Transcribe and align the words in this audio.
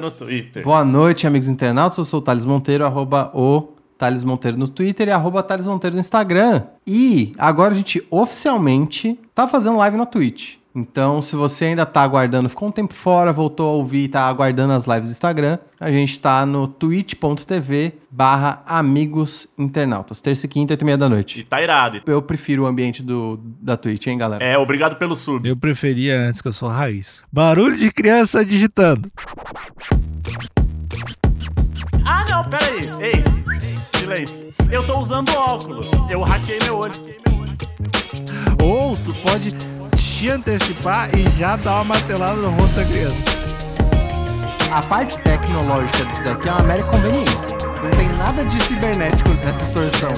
no 0.00 0.10
Twitter. 0.10 0.64
Boa 0.64 0.84
noite, 0.84 1.26
amigos 1.26 1.48
internautas. 1.48 1.98
Eu 1.98 2.04
sou 2.04 2.20
o 2.20 2.22
Thales 2.22 2.44
Monteiro, 2.44 2.84
arroba 2.84 3.30
o 3.34 3.72
Thales 3.98 4.24
Monteiro 4.24 4.56
no 4.56 4.68
Twitter 4.68 5.08
e 5.08 5.10
arroba 5.10 5.42
Thales 5.42 5.66
Monteiro 5.66 5.94
no 5.94 6.00
Instagram. 6.00 6.62
E 6.86 7.32
agora 7.38 7.74
a 7.74 7.76
gente 7.76 8.02
oficialmente 8.10 9.18
tá 9.34 9.46
fazendo 9.46 9.76
live 9.76 9.96
na 9.96 10.06
Twitch. 10.06 10.56
Então, 10.78 11.22
se 11.22 11.34
você 11.36 11.66
ainda 11.66 11.86
tá 11.86 12.02
aguardando, 12.02 12.50
ficou 12.50 12.68
um 12.68 12.70
tempo 12.70 12.92
fora, 12.92 13.32
voltou 13.32 13.66
a 13.66 13.72
ouvir 13.72 14.04
e 14.04 14.08
tá 14.08 14.28
aguardando 14.28 14.74
as 14.74 14.84
lives 14.86 15.08
do 15.08 15.12
Instagram, 15.12 15.58
a 15.80 15.90
gente 15.90 16.18
tá 16.20 16.44
no 16.44 16.68
twitch.tv 16.68 17.94
barra 18.10 18.62
amigos 18.66 19.48
internautas. 19.56 20.20
Terça 20.20 20.44
e 20.44 20.48
quinta, 20.50 20.74
oito 20.74 20.82
e 20.82 20.84
meia 20.84 20.98
da 20.98 21.06
E 21.06 21.08
noite. 21.08 21.44
tá 21.44 21.62
irado. 21.62 22.02
Eu 22.06 22.20
prefiro 22.20 22.64
o 22.64 22.66
ambiente 22.66 23.02
do, 23.02 23.40
da 23.58 23.74
Twitch, 23.78 24.06
hein, 24.06 24.18
galera? 24.18 24.44
É, 24.44 24.58
obrigado 24.58 24.96
pelo 24.96 25.16
sub. 25.16 25.48
Eu 25.48 25.56
preferia 25.56 26.20
antes 26.28 26.42
que 26.42 26.48
eu 26.48 26.52
sou 26.52 26.68
raiz. 26.68 27.24
Barulho 27.32 27.74
de 27.78 27.90
criança 27.90 28.44
digitando. 28.44 29.10
Ah, 32.08 32.24
não, 32.28 32.44
peraí. 32.44 32.88
Ei, 33.00 33.24
silêncio. 33.98 34.46
Eu 34.70 34.86
tô 34.86 35.00
usando 35.00 35.28
óculos. 35.34 35.88
Eu 36.08 36.22
hackei 36.22 36.60
meu 36.62 36.78
olho. 36.78 36.94
Ou 38.62 38.96
tu 38.96 39.12
pode 39.14 39.50
te 39.96 40.30
antecipar 40.30 41.10
e 41.18 41.28
já 41.36 41.56
dar 41.56 41.74
uma 41.76 41.84
martelada 41.84 42.36
no 42.36 42.50
rosto 42.50 42.76
da 42.76 42.84
criança. 42.84 43.24
A 44.72 44.82
parte 44.82 45.18
tecnológica 45.18 46.04
disso 46.04 46.24
daqui 46.24 46.48
é 46.48 46.52
uma 46.52 46.62
mera 46.62 46.84
conveniência. 46.84 47.50
Não 47.82 47.90
tem 47.90 48.08
nada 48.16 48.44
de 48.44 48.62
cibernético 48.62 49.30
nessa 49.30 49.64
extorsão. 49.64 50.12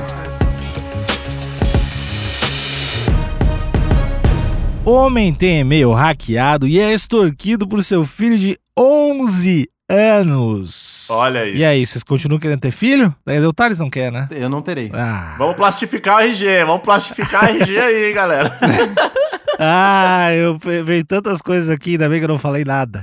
Homem 4.84 5.33
tem 5.33 5.61
e-mail 5.61 5.92
hackeado 5.92 6.69
e 6.69 6.78
é 6.78 6.92
extorquido 6.92 7.66
por 7.66 7.83
seu 7.83 8.05
filho 8.05 8.36
de 8.39 8.59
11 8.78 9.70
anos. 9.89 11.06
Olha 11.11 11.41
aí. 11.41 11.56
E 11.56 11.64
aí, 11.64 11.86
vocês 11.86 12.05
continuam 12.05 12.39
querendo 12.39 12.61
ter 12.61 12.70
filho? 12.70 13.14
Daí 13.25 13.44
o 13.44 13.53
Thales 13.53 13.78
não 13.78 13.89
quer, 13.91 14.12
né? 14.12 14.28
Eu 14.31 14.48
não 14.48 14.61
terei. 14.61 14.91
Ah, 14.92 15.34
Vamos 15.39 15.56
plastificar 15.56 16.17
o 16.17 16.20
RG. 16.20 16.64
Vamos 16.64 16.83
plastificar 16.83 17.44
o 17.44 17.47
RG 17.47 17.78
aí, 17.78 18.12
galera. 18.12 18.53
ah 19.59 20.33
eu 20.34 20.56
veio 20.84 21.05
tantas 21.05 21.42
coisas 21.42 21.69
aqui, 21.69 21.92
ainda 21.92 22.09
bem 22.09 22.19
que 22.19 22.25
eu 22.25 22.28
não 22.28 22.39
falei 22.39 22.64
nada. 22.64 23.03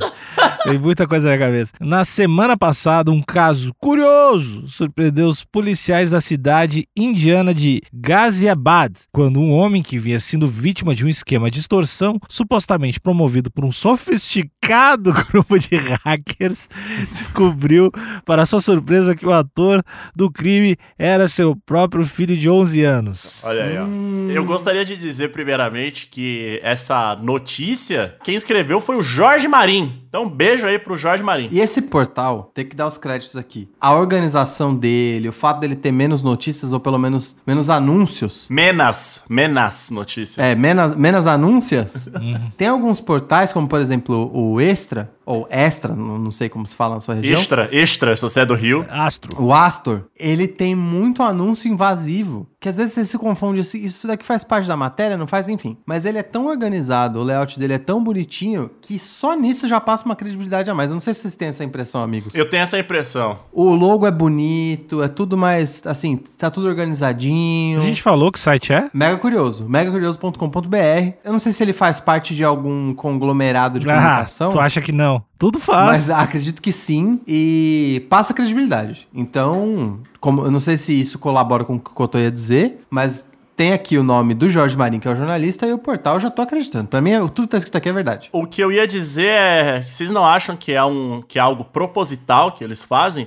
Tem 0.66 0.80
muita 0.80 1.08
coisa 1.08 1.30
na 1.30 1.36
minha 1.36 1.47
cabeça. 1.47 1.73
Na 1.80 2.03
semana 2.03 2.58
passada, 2.58 3.12
um 3.12 3.22
caso 3.22 3.72
curioso 3.80 4.67
surpreendeu 4.67 5.28
os 5.28 5.44
policiais 5.44 6.09
da 6.09 6.20
cidade 6.20 6.88
indiana 6.97 7.53
de 7.53 7.84
Ghaziabad, 7.94 8.92
quando 9.12 9.39
um 9.39 9.52
homem 9.52 9.84
que 9.84 10.00
vinha 10.00 10.20
sendo 10.20 10.47
vítima 10.47 10.95
de 10.95 11.06
um 11.06 11.08
esquema 11.08 11.52
de 11.52 11.59
extorsão, 11.59 12.20
supostamente 12.28 13.00
promovido 13.00 13.52
por 13.52 13.64
um 13.64 13.72
sofisticado 13.72 15.14
grupo 15.31 15.59
de 15.59 15.75
hackers, 16.03 16.67
descobriu, 17.09 17.92
para 18.25 18.45
sua 18.47 18.59
surpresa, 18.59 19.16
que 19.16 19.25
o 19.25 19.34
ator 19.34 19.84
do 20.16 20.31
crime 20.31 20.75
era 20.97 21.28
seu 21.28 21.56
próprio 21.56 22.03
filho 22.03 22.36
de 22.36 22.50
11 22.50 22.84
anos. 22.84 23.44
Olha 23.44 23.66
aí, 23.66 23.78
ó. 23.78 23.86
Eu 24.31 24.44
gostaria 24.44 24.84
de 24.84 24.97
dizer, 24.97 25.31
primeiramente, 25.31 26.08
que 26.08 26.44
essa 26.61 27.15
notícia, 27.15 28.16
quem 28.23 28.35
escreveu 28.35 28.79
foi 28.79 28.95
o 28.95 29.01
Jorge 29.03 29.47
Marim. 29.47 30.04
Então, 30.16 30.28
um 30.28 30.30
beijo 30.30 30.66
aí 30.66 30.80
pro 30.80 30.96
Jorge 30.96 31.22
Marim. 31.22 31.50
E 31.52 31.59
esse 31.59 31.81
portal, 31.81 32.50
tem 32.53 32.66
que 32.66 32.74
dar 32.74 32.88
os 32.88 32.98
créditos 32.98 33.36
aqui. 33.36 33.68
A 33.81 33.94
organização 33.94 34.74
dele, 34.74 35.28
o 35.28 35.34
fato 35.34 35.59
dele 35.59 35.76
ter 35.76 35.92
menos 35.92 36.22
notícias 36.22 36.72
ou 36.72 36.80
pelo 36.80 36.98
menos 36.98 37.36
menos 37.46 37.70
anúncios. 37.70 38.48
Menas, 38.50 39.24
menas 39.30 39.90
notícia. 39.90 40.42
É, 40.42 40.56
menos, 40.56 40.96
menos 40.96 41.28
anúncias. 41.28 42.08
Tem 42.56 42.70
alguns 42.70 43.02
portais, 43.02 43.52
como 43.52 43.68
por 43.68 43.81
exemplo 43.81 44.31
o 44.34 44.62
Extra, 44.62 45.12
ou 45.26 45.48
Extra, 45.50 45.94
não, 45.94 46.18
não 46.18 46.32
sei 46.32 46.47
como 46.47 46.66
se 46.66 46.76
fala 46.76 46.96
na 46.96 47.02
sua 47.02 47.16
região. 47.16 47.34
Extra, 47.38 47.68
extra, 47.72 48.16
se 48.16 48.22
você 48.22 48.40
é 48.40 48.46
do 48.46 48.53
Rio. 48.53 48.86
Astro. 48.90 49.42
O 49.42 49.53
Astor, 49.53 50.03
ele 50.16 50.47
tem 50.47 50.76
muito 50.76 51.24
anúncio 51.24 51.70
invasivo. 51.70 52.47
Que 52.58 52.70
às 52.70 52.78
vezes 52.78 52.94
você 52.94 53.06
se 53.06 53.18
confunde, 53.18 53.59
assim, 53.59 53.84
isso 53.84 54.08
daqui 54.08 54.26
faz 54.26 54.44
parte 54.44 54.68
da 54.68 54.76
matéria, 54.76 55.18
não 55.18 55.28
faz, 55.28 55.47
enfim. 55.47 55.78
Mas 55.86 56.03
ele 56.03 56.18
é 56.18 56.24
tão 56.24 56.47
organizado, 56.47 57.20
o 57.20 57.24
layout 57.24 57.59
dele 57.59 57.74
é 57.74 57.78
tão 57.78 58.03
bonitinho, 58.03 58.72
que 58.82 58.97
só 58.97 59.36
nisso 59.36 59.68
já 59.68 59.80
passa 59.80 60.04
uma 60.05 60.16
credibilidade 60.16 60.69
a 60.69 60.73
mais. 60.73 60.89
Eu 60.91 60.95
não 60.95 61.01
sei 61.01 61.13
se 61.13 61.21
vocês 61.21 61.35
têm 61.35 61.47
essa 61.49 61.63
impressão, 61.63 62.01
amigos. 62.01 62.33
Eu 62.35 62.49
tenho 62.49 62.63
essa 62.63 62.77
impressão. 62.79 63.39
O 63.51 63.73
logo 63.75 64.05
é 64.05 64.11
bonito, 64.11 65.01
é 65.03 65.07
tudo 65.07 65.38
mais, 65.38 65.85
assim, 65.85 66.17
tá 66.38 66.49
tudo 66.49 66.67
organizadinho. 66.67 67.79
A 67.79 67.83
gente 67.85 68.01
falou 68.01 68.31
que 68.31 68.39
site 68.39 68.73
é? 68.73 68.89
Mega 68.93 69.17
Curioso, 69.17 69.67
megacurioso.com.br. 69.67 71.13
Eu 71.23 71.31
não 71.31 71.39
sei 71.39 71.51
se 71.51 71.63
ele 71.63 71.73
faz 71.73 71.99
parte 71.99 72.35
de 72.35 72.43
algum 72.43 72.93
conglomerado 72.93 73.79
de 73.79 73.89
Ah, 73.89 73.95
comunicação. 73.95 74.49
tu 74.49 74.59
acha 74.59 74.81
que 74.81 74.91
não? 74.91 75.23
Tudo 75.38 75.59
faz. 75.59 75.85
Mas 75.85 76.09
acredito 76.09 76.61
que 76.61 76.72
sim 76.72 77.19
e 77.27 78.05
passa 78.09 78.33
credibilidade. 78.33 79.07
Então, 79.13 79.99
como 80.19 80.43
eu 80.45 80.51
não 80.51 80.59
sei 80.59 80.77
se 80.77 80.99
isso 80.99 81.19
colabora 81.19 81.63
com 81.66 81.75
o 81.75 81.79
que 81.79 82.01
eu 82.01 82.07
tô 82.07 82.17
ia 82.17 82.31
dizer, 82.31 82.79
mas 82.89 83.29
tem 83.55 83.73
aqui 83.73 83.97
o 83.97 84.03
nome 84.03 84.33
do 84.33 84.49
Jorge 84.49 84.75
Marinho, 84.75 85.01
que 85.01 85.07
é 85.07 85.11
o 85.11 85.16
jornalista, 85.16 85.66
e 85.66 85.73
o 85.73 85.77
portal 85.77 86.16
eu 86.16 86.19
já 86.19 86.29
tô 86.29 86.41
acreditando. 86.41 86.88
Pra 86.88 87.01
mim, 87.01 87.11
é- 87.11 87.19
tudo 87.19 87.41
que 87.43 87.47
tá 87.47 87.57
escrito 87.57 87.77
aqui 87.77 87.89
é 87.89 87.93
verdade. 87.93 88.29
O 88.31 88.45
que 88.45 88.61
eu 88.61 88.71
ia 88.71 88.85
dizer 88.85 89.27
é, 89.31 89.81
vocês 89.81 90.11
não 90.11 90.25
acham 90.25 90.55
que 90.57 90.71
é 90.73 90.83
um 90.83 91.21
que 91.27 91.39
é 91.39 91.41
algo 91.41 91.63
proposital 91.63 92.51
que 92.51 92.63
eles 92.63 92.83
fazem 92.83 93.25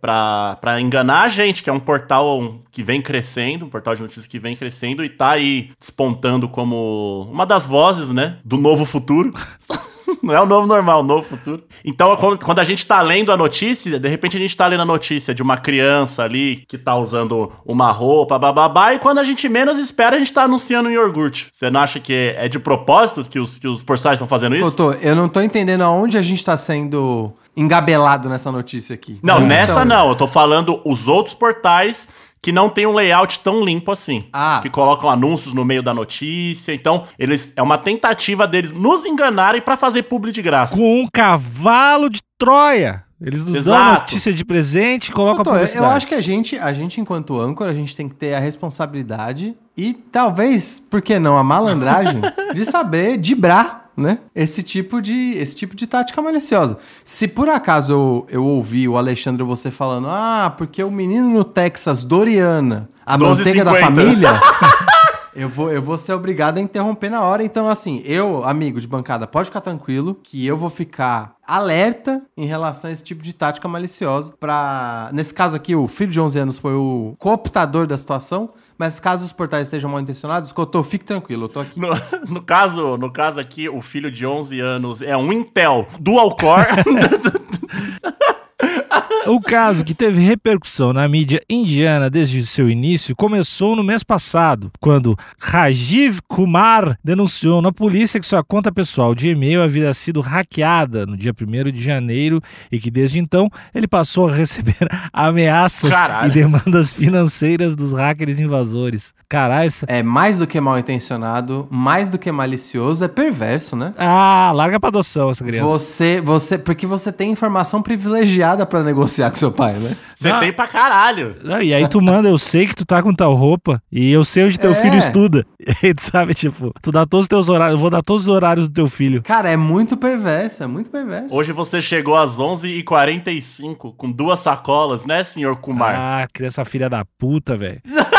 pra 0.00 0.80
enganar 0.80 1.22
a 1.22 1.28
gente, 1.28 1.62
que 1.62 1.70
é 1.70 1.72
um 1.72 1.80
portal 1.80 2.60
que 2.70 2.82
vem 2.82 3.00
crescendo, 3.00 3.66
um 3.66 3.70
portal 3.70 3.94
de 3.94 4.02
notícias 4.02 4.26
que 4.26 4.38
vem 4.38 4.54
crescendo 4.54 5.04
e 5.04 5.08
tá 5.08 5.30
aí 5.30 5.70
despontando 5.80 6.48
como 6.48 7.28
uma 7.32 7.46
das 7.46 7.66
vozes, 7.66 8.12
né, 8.12 8.38
do 8.44 8.56
novo 8.56 8.84
futuro. 8.84 9.32
Não 10.26 10.34
é 10.34 10.40
o 10.40 10.46
novo 10.46 10.66
normal, 10.66 11.00
o 11.00 11.02
novo 11.04 11.22
futuro. 11.22 11.62
Então, 11.84 12.14
quando 12.44 12.58
a 12.58 12.64
gente 12.64 12.86
tá 12.86 13.00
lendo 13.00 13.32
a 13.32 13.36
notícia, 13.36 13.98
de 13.98 14.08
repente 14.08 14.36
a 14.36 14.40
gente 14.40 14.56
tá 14.56 14.66
lendo 14.66 14.82
a 14.82 14.86
notícia 14.86 15.34
de 15.34 15.42
uma 15.42 15.56
criança 15.56 16.24
ali 16.24 16.64
que 16.68 16.76
tá 16.76 16.96
usando 16.96 17.52
uma 17.64 17.92
roupa, 17.92 18.38
bababá, 18.38 18.94
e 18.94 18.98
quando 18.98 19.18
a 19.18 19.24
gente 19.24 19.48
menos 19.48 19.78
espera, 19.78 20.16
a 20.16 20.18
gente 20.18 20.32
tá 20.32 20.42
anunciando 20.44 20.88
um 20.88 20.92
iogurte. 20.92 21.48
Você 21.52 21.70
não 21.70 21.80
acha 21.80 22.00
que 22.00 22.34
é 22.36 22.48
de 22.48 22.58
propósito 22.58 23.24
que 23.24 23.38
os, 23.38 23.58
que 23.58 23.68
os 23.68 23.82
portais 23.82 24.14
estão 24.14 24.28
fazendo 24.28 24.56
isso? 24.56 24.70
Cotô, 24.70 24.92
eu 24.94 25.14
não 25.14 25.28
tô 25.28 25.40
entendendo 25.40 25.82
aonde 25.82 26.18
a 26.18 26.22
gente 26.22 26.44
tá 26.44 26.56
sendo 26.56 27.32
engabelado 27.56 28.28
nessa 28.28 28.52
notícia 28.52 28.94
aqui. 28.94 29.18
Não, 29.22 29.36
Onde 29.36 29.46
nessa 29.46 29.84
então? 29.84 29.84
não. 29.84 30.08
Eu 30.10 30.16
tô 30.16 30.28
falando 30.28 30.80
os 30.84 31.08
outros 31.08 31.34
portais 31.34 32.08
que 32.46 32.52
não 32.52 32.68
tem 32.68 32.86
um 32.86 32.92
layout 32.92 33.40
tão 33.40 33.64
limpo 33.64 33.90
assim. 33.90 34.22
Ah. 34.32 34.60
Que 34.62 34.70
colocam 34.70 35.10
anúncios 35.10 35.52
no 35.52 35.64
meio 35.64 35.82
da 35.82 35.92
notícia. 35.92 36.72
Então, 36.72 37.02
eles 37.18 37.52
é 37.56 37.60
uma 37.60 37.76
tentativa 37.76 38.46
deles 38.46 38.70
nos 38.70 39.04
enganarem 39.04 39.60
pra 39.60 39.76
fazer 39.76 40.04
publi 40.04 40.30
de 40.30 40.40
graça. 40.42 40.76
Com 40.76 41.02
um 41.02 41.08
cavalo 41.12 42.08
de 42.08 42.20
Troia. 42.38 43.02
Eles 43.20 43.40
nos 43.44 43.64
dão 43.64 43.74
Exato. 43.74 44.00
notícia 44.02 44.32
de 44.32 44.44
presente 44.44 45.08
e 45.08 45.12
colocam 45.12 45.34
a 45.34 45.38
Cotô, 45.38 45.50
eu- 45.50 45.54
publicidade. 45.56 45.84
eu 45.90 45.96
acho 45.96 46.06
que 46.06 46.14
a 46.14 46.20
gente, 46.20 46.56
a 46.56 46.72
gente, 46.72 47.00
enquanto 47.00 47.36
âncora, 47.40 47.72
a 47.72 47.74
gente 47.74 47.96
tem 47.96 48.08
que 48.08 48.14
ter 48.14 48.32
a 48.34 48.38
responsabilidade 48.38 49.56
e 49.76 49.92
talvez, 49.92 50.78
por 50.78 51.02
que 51.02 51.18
não, 51.18 51.36
a 51.36 51.42
malandragem 51.42 52.20
de 52.54 52.64
saber 52.64 53.16
dibrar, 53.16 53.85
né? 53.96 54.18
Esse 54.34 54.62
tipo 54.62 55.00
de, 55.00 55.32
esse 55.36 55.54
tipo 55.56 55.74
de 55.74 55.86
tática 55.86 56.20
maliciosa. 56.20 56.78
Se 57.04 57.26
por 57.26 57.48
acaso 57.48 57.92
eu, 57.92 58.26
eu 58.28 58.44
ouvi 58.44 58.88
o 58.88 58.96
Alexandre 58.96 59.42
você 59.42 59.70
falando, 59.70 60.08
ah, 60.08 60.54
porque 60.56 60.82
o 60.82 60.90
menino 60.90 61.30
no 61.30 61.44
Texas, 61.44 62.04
Doriana, 62.04 62.88
a 63.04 63.16
12,50. 63.18 63.20
manteiga 63.20 63.64
da 63.64 63.74
família. 63.74 64.40
Eu 65.36 65.50
vou, 65.50 65.70
eu 65.70 65.82
vou 65.82 65.98
ser 65.98 66.14
obrigado 66.14 66.56
a 66.56 66.62
interromper 66.62 67.10
na 67.10 67.22
hora. 67.22 67.44
Então, 67.44 67.68
assim, 67.68 68.00
eu, 68.06 68.42
amigo 68.42 68.80
de 68.80 68.88
bancada, 68.88 69.26
pode 69.26 69.48
ficar 69.48 69.60
tranquilo 69.60 70.18
que 70.22 70.46
eu 70.46 70.56
vou 70.56 70.70
ficar 70.70 71.36
alerta 71.46 72.22
em 72.34 72.46
relação 72.46 72.88
a 72.88 72.92
esse 72.92 73.04
tipo 73.04 73.22
de 73.22 73.34
tática 73.34 73.68
maliciosa. 73.68 74.32
Pra... 74.40 75.10
Nesse 75.12 75.34
caso 75.34 75.54
aqui, 75.54 75.76
o 75.76 75.86
filho 75.86 76.10
de 76.10 76.18
11 76.18 76.38
anos 76.38 76.58
foi 76.58 76.72
o 76.72 77.14
cooptador 77.18 77.86
da 77.86 77.98
situação. 77.98 78.54
Mas 78.78 79.00
caso 79.00 79.24
os 79.24 79.32
portais 79.32 79.68
estejam 79.68 79.90
mal 79.90 80.00
intencionados, 80.00 80.52
Cotô, 80.52 80.82
fique 80.84 81.04
tranquilo, 81.04 81.44
eu 81.44 81.48
tô 81.48 81.60
aqui. 81.60 81.80
No, 81.80 81.88
no 82.28 82.42
caso, 82.42 82.96
no 82.96 83.10
caso 83.10 83.40
aqui, 83.40 83.68
o 83.68 83.80
filho 83.80 84.10
de 84.10 84.26
11 84.26 84.60
anos 84.60 85.02
é 85.02 85.16
um 85.16 85.32
Intel 85.32 85.86
dual 85.98 86.36
core. 86.36 86.66
O 89.26 89.40
caso 89.40 89.84
que 89.84 89.92
teve 89.92 90.20
repercussão 90.20 90.92
na 90.92 91.08
mídia 91.08 91.40
indiana 91.50 92.08
desde 92.08 92.46
seu 92.46 92.70
início 92.70 93.16
começou 93.16 93.74
no 93.74 93.82
mês 93.82 94.04
passado, 94.04 94.70
quando 94.80 95.18
Rajiv 95.40 96.20
Kumar 96.28 96.96
denunciou 97.02 97.60
na 97.60 97.72
polícia 97.72 98.20
que 98.20 98.26
sua 98.26 98.44
conta 98.44 98.70
pessoal 98.70 99.16
de 99.16 99.30
e-mail 99.30 99.62
havia 99.62 99.92
sido 99.92 100.20
hackeada 100.20 101.04
no 101.06 101.16
dia 101.16 101.32
1 101.32 101.72
de 101.72 101.82
janeiro 101.82 102.40
e 102.70 102.78
que 102.78 102.88
desde 102.88 103.18
então 103.18 103.50
ele 103.74 103.88
passou 103.88 104.28
a 104.28 104.32
receber 104.32 104.76
ameaças 105.12 105.90
Caralho. 105.90 106.30
e 106.30 106.34
demandas 106.34 106.92
financeiras 106.92 107.74
dos 107.74 107.92
hackers 107.92 108.38
invasores. 108.38 109.12
Caralho, 109.28 109.66
isso... 109.68 109.84
É 109.88 110.02
mais 110.02 110.38
do 110.38 110.46
que 110.46 110.60
mal 110.60 110.78
intencionado, 110.78 111.66
mais 111.70 112.08
do 112.10 112.18
que 112.18 112.30
malicioso, 112.30 113.04
é 113.04 113.08
perverso, 113.08 113.74
né? 113.74 113.92
Ah, 113.98 114.52
larga 114.54 114.78
pra 114.78 114.88
adoção 114.88 115.30
essa 115.30 115.44
criança. 115.44 115.66
Você, 115.66 116.20
você, 116.20 116.56
porque 116.58 116.86
você 116.86 117.10
tem 117.12 117.30
informação 117.32 117.82
privilegiada 117.82 118.64
pra 118.64 118.82
negociar 118.82 119.30
com 119.30 119.36
seu 119.36 119.50
pai, 119.50 119.72
né? 119.74 119.96
Você 120.14 120.30
Não. 120.30 120.40
tem 120.40 120.52
pra 120.52 120.66
caralho. 120.66 121.36
Não, 121.42 121.60
e 121.60 121.74
aí 121.74 121.88
tu 121.88 122.00
manda, 122.00 122.28
eu 122.28 122.38
sei 122.38 122.66
que 122.66 122.74
tu 122.76 122.84
tá 122.86 123.02
com 123.02 123.12
tal 123.14 123.34
roupa 123.34 123.82
e 123.90 124.10
eu 124.10 124.24
sei 124.24 124.44
onde 124.44 124.58
teu 124.58 124.70
É. 124.70 124.74
filho 124.74 124.96
estuda. 124.96 125.44
E 125.82 125.92
tu 125.92 126.00
sabe, 126.02 126.32
tipo, 126.32 126.72
tu 126.80 126.92
dá 126.92 127.04
todos 127.04 127.24
os 127.24 127.28
teus 127.28 127.48
horários, 127.48 127.74
eu 127.74 127.80
vou 127.80 127.90
dar 127.90 128.00
todos 128.00 128.22
os 128.22 128.28
horários 128.28 128.68
do 128.68 128.72
teu 128.72 128.86
filho. 128.86 129.20
Cara, 129.22 129.50
é 129.50 129.56
muito 129.56 129.96
perverso, 129.96 130.62
é 130.62 130.66
muito 130.68 130.88
perverso. 130.90 131.34
Hoje 131.34 131.50
você 131.50 131.82
chegou 131.82 132.16
às 132.16 132.38
11h45 132.38 133.94
com 133.96 134.10
duas 134.10 134.40
sacolas, 134.40 135.06
né, 135.06 135.24
senhor 135.24 135.56
Kumar? 135.56 135.94
Ah, 135.96 136.28
criança 136.32 136.64
filha 136.64 136.88
da 136.88 137.04
puta, 137.18 137.56
velho. 137.56 137.80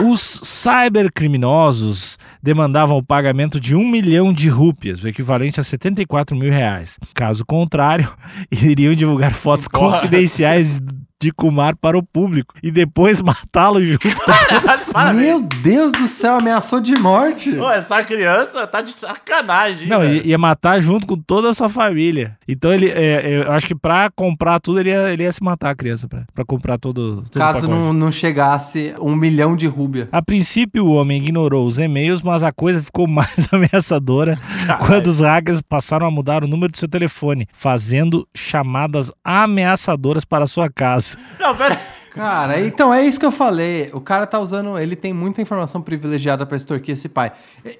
Os 0.00 0.20
cybercriminosos 0.20 2.18
demandavam 2.42 2.98
o 2.98 3.02
pagamento 3.02 3.58
de 3.58 3.74
um 3.74 3.88
milhão 3.88 4.30
de 4.30 4.48
rúpias, 4.50 5.02
o 5.02 5.08
equivalente 5.08 5.58
a 5.58 5.64
74 5.64 6.36
mil 6.36 6.52
reais. 6.52 6.98
Caso 7.14 7.44
contrário, 7.46 8.12
iriam 8.52 8.94
divulgar 8.94 9.32
fotos 9.32 9.66
Porra. 9.66 10.00
confidenciais 10.00 10.78
de 11.20 11.32
Kumar 11.32 11.74
para 11.76 11.96
o 11.96 12.02
público 12.02 12.54
e 12.62 12.70
depois 12.70 13.20
matá-lo 13.22 13.84
junto 13.84 14.08
com 14.08 14.92
Parabéns. 14.92 15.26
Meu 15.26 15.48
Deus 15.62 15.92
do 15.92 16.06
céu, 16.06 16.36
ameaçou 16.40 16.80
de 16.80 16.94
morte. 16.96 17.52
Pô, 17.52 17.70
essa 17.70 18.04
criança 18.04 18.66
tá 18.66 18.80
de 18.80 18.92
sacanagem. 18.92 19.88
Não, 19.88 20.00
velho. 20.00 20.26
ia, 20.26 20.38
matar 20.38 20.80
junto 20.80 21.06
com 21.06 21.16
toda 21.16 21.50
a 21.50 21.54
sua 21.54 21.68
família. 21.68 22.36
Então 22.46 22.72
ele, 22.72 22.88
é, 22.88 23.14
é, 23.14 23.42
eu 23.46 23.52
acho 23.52 23.66
que 23.66 23.74
pra 23.74 24.10
comprar 24.14 24.60
tudo 24.60 24.80
ele 24.80 24.90
ia, 24.90 25.12
ele 25.12 25.22
ia 25.22 25.32
se 25.32 25.42
matar 25.42 25.70
a 25.70 25.74
criança 25.74 26.06
pra, 26.06 26.24
pra 26.34 26.44
comprar 26.44 26.78
todo, 26.78 27.22
todo 27.22 27.36
o 27.36 27.38
Caso 27.38 27.66
não, 27.66 27.92
não 27.92 28.12
chegasse 28.12 28.94
um 29.00 29.14
milhão 29.16 29.56
de 29.56 29.66
rúbia. 29.66 30.08
A 30.12 30.20
princípio 30.22 30.84
o 30.84 30.92
homem 30.92 31.22
ignorou 31.22 31.66
os 31.66 31.78
e-mails, 31.78 32.22
mas 32.22 32.42
a 32.42 32.52
coisa 32.52 32.82
ficou 32.82 33.06
mais 33.08 33.48
ameaçadora 33.50 34.38
quando 34.86 35.06
os 35.06 35.20
hackers 35.20 35.62
passaram 35.62 36.06
a 36.06 36.10
mudar 36.10 36.44
o 36.44 36.46
número 36.46 36.72
do 36.72 36.78
seu 36.78 36.88
telefone, 36.88 37.48
fazendo 37.52 38.28
chamadas 38.34 39.10
ameaçadoras 39.24 40.24
para 40.24 40.44
a 40.44 40.48
sua 40.48 40.68
casa. 40.68 41.15
Não, 41.38 41.54
pera. 41.54 41.80
Cara, 42.16 42.58
então 42.62 42.94
é 42.94 43.04
isso 43.04 43.20
que 43.20 43.26
eu 43.26 43.30
falei. 43.30 43.90
O 43.92 44.00
cara 44.00 44.26
tá 44.26 44.40
usando. 44.40 44.78
Ele 44.78 44.96
tem 44.96 45.12
muita 45.12 45.42
informação 45.42 45.82
privilegiada 45.82 46.46
pra 46.46 46.56
extorquir 46.56 46.94
esse 46.94 47.10
pai. 47.10 47.30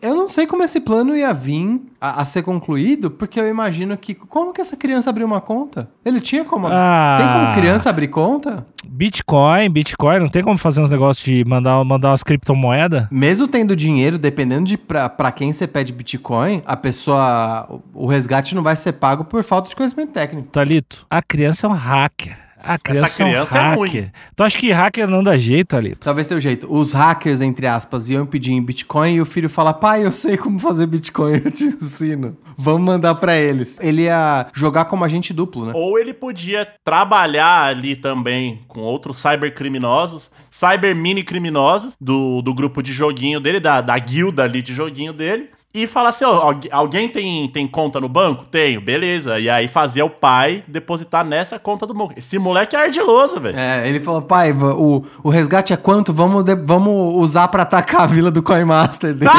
Eu 0.03 0.15
não 0.15 0.29
sei 0.29 0.47
como 0.47 0.63
esse 0.63 0.79
plano 0.79 1.17
ia 1.17 1.33
vir 1.33 1.81
a, 1.99 2.21
a 2.21 2.25
ser 2.27 2.43
concluído, 2.43 3.11
porque 3.11 3.41
eu 3.41 3.49
imagino 3.49 3.97
que. 3.97 4.15
Como 4.15 4.53
que 4.53 4.61
essa 4.61 4.77
criança 4.77 5.09
abriu 5.09 5.27
uma 5.27 5.41
conta? 5.41 5.89
Ele 6.05 6.21
tinha 6.21 6.45
como. 6.45 6.69
Ah. 6.71 7.17
Tem 7.19 7.27
como 7.27 7.55
criança 7.55 7.89
abrir 7.89 8.09
conta? 8.09 8.67
Bitcoin, 8.87 9.71
Bitcoin, 9.71 10.19
não 10.19 10.29
tem 10.29 10.45
como 10.45 10.59
fazer 10.59 10.83
uns 10.83 10.91
negócios 10.91 11.25
de 11.25 11.43
mandar, 11.47 11.83
mandar 11.83 12.11
umas 12.11 12.23
criptomoedas? 12.23 13.07
Mesmo 13.11 13.49
tendo 13.49 13.75
dinheiro, 13.75 14.19
dependendo 14.19 14.67
de 14.67 14.77
pra, 14.77 15.09
pra 15.09 15.33
quem 15.33 15.51
você 15.51 15.67
pede 15.67 15.95
Bitcoin, 15.95 16.63
a 16.67 16.77
pessoa. 16.77 17.67
O 17.95 18.07
o 18.07 18.09
resgate 18.09 18.55
não 18.55 18.63
vai 18.63 18.77
ser 18.77 18.93
pago 18.93 19.25
por 19.25 19.43
falta 19.43 19.69
de 19.69 19.75
conhecimento 19.75 20.13
técnico. 20.13 20.49
Talito, 20.53 21.05
a 21.11 21.21
criança 21.21 21.67
é 21.67 21.71
um 21.71 21.73
hacker. 21.73 22.46
A 22.63 22.79
criança, 22.79 23.25
criança 23.25 23.59
é 23.59 23.63
um 23.63 23.73
é 23.73 23.75
ruim. 23.77 24.11
Tu 24.35 24.43
acha 24.43 24.59
que 24.59 24.73
hacker 24.73 25.07
não 25.07 25.23
dá 25.23 25.37
jeito, 25.37 25.69
Talito? 25.69 25.99
Talvez 26.01 26.27
seja 26.27 26.39
o 26.39 26.41
jeito. 26.41 26.67
Os 26.73 26.93
hackers, 26.93 27.41
entre 27.41 27.67
aspas, 27.67 28.09
iam 28.09 28.27
pedir 28.27 28.53
em 28.53 28.63
Bitcoin 28.63 29.15
e 29.15 29.21
o 29.21 29.27
filho 29.27 29.49
fala: 29.49 29.73
pai, 29.73 30.05
eu 30.05 30.13
sei 30.13 30.37
como 30.37 30.59
fazer 30.59 30.87
Bitcoin, 30.87 31.43
eu 31.45 31.51
te 31.51 31.65
ensino. 31.65 32.37
Vamos 32.57 32.87
mandar 32.87 33.15
pra 33.17 33.37
eles. 33.37 33.79
Ele 33.81 34.03
ia 34.03 34.47
jogar 34.55 34.87
como 34.87 35.05
agente 35.05 35.33
duplo, 35.33 35.67
né? 35.67 35.73
Ou 35.75 35.99
ele 35.99 36.15
podia 36.15 36.67
trabalhar 36.83 37.65
ali 37.65 37.95
também 37.95 38.63
com 38.67 38.81
outros 38.81 39.19
cybercriminosos, 39.19 40.31
cyber 40.51 40.97
mini 40.97 41.23
criminosos 41.23 41.97
do, 42.01 42.41
do 42.43 42.55
grupo 42.55 42.83
de 42.83 42.93
joguinho 42.93 43.41
dele, 43.41 43.61
da, 43.61 43.81
da 43.81 43.99
guilda 43.99 44.45
ali 44.45 44.63
de 44.63 44.75
joguinho 44.75 45.13
dele. 45.13 45.51
E 45.77 45.87
falar 45.87 46.09
assim, 46.09 46.25
ó, 46.25 46.55
alguém 46.71 47.09
tem, 47.09 47.47
tem 47.49 47.67
conta 47.67 48.01
no 48.01 48.09
banco? 48.09 48.45
Tenho, 48.51 48.81
beleza. 48.81 49.39
E 49.39 49.51
aí 49.51 49.69
fazia 49.69 50.05
o 50.05 50.11
pai 50.11 50.65
depositar 50.67 51.25
nessa 51.25 51.59
conta 51.59 51.87
do 51.87 51.95
moleque. 51.95 52.19
Esse 52.21 52.39
moleque 52.39 52.75
é 52.75 52.83
ardiloso, 52.85 53.39
velho. 53.41 53.59
É, 53.59 53.87
ele 53.89 54.01
falou: 54.01 54.23
pai, 54.23 54.53
o, 54.53 55.05
o 55.23 55.29
resgate 55.29 55.73
é 55.73 55.77
quanto? 55.77 56.13
Vamos, 56.13 56.45
de- 56.45 56.55
vamos 56.57 57.15
usar 57.17 57.49
pra 57.49 57.63
atacar 57.65 58.03
a 58.03 58.07
vila 58.07 58.31
do 58.31 58.43
Coinmaster 58.43 59.13
deles. 59.15 59.35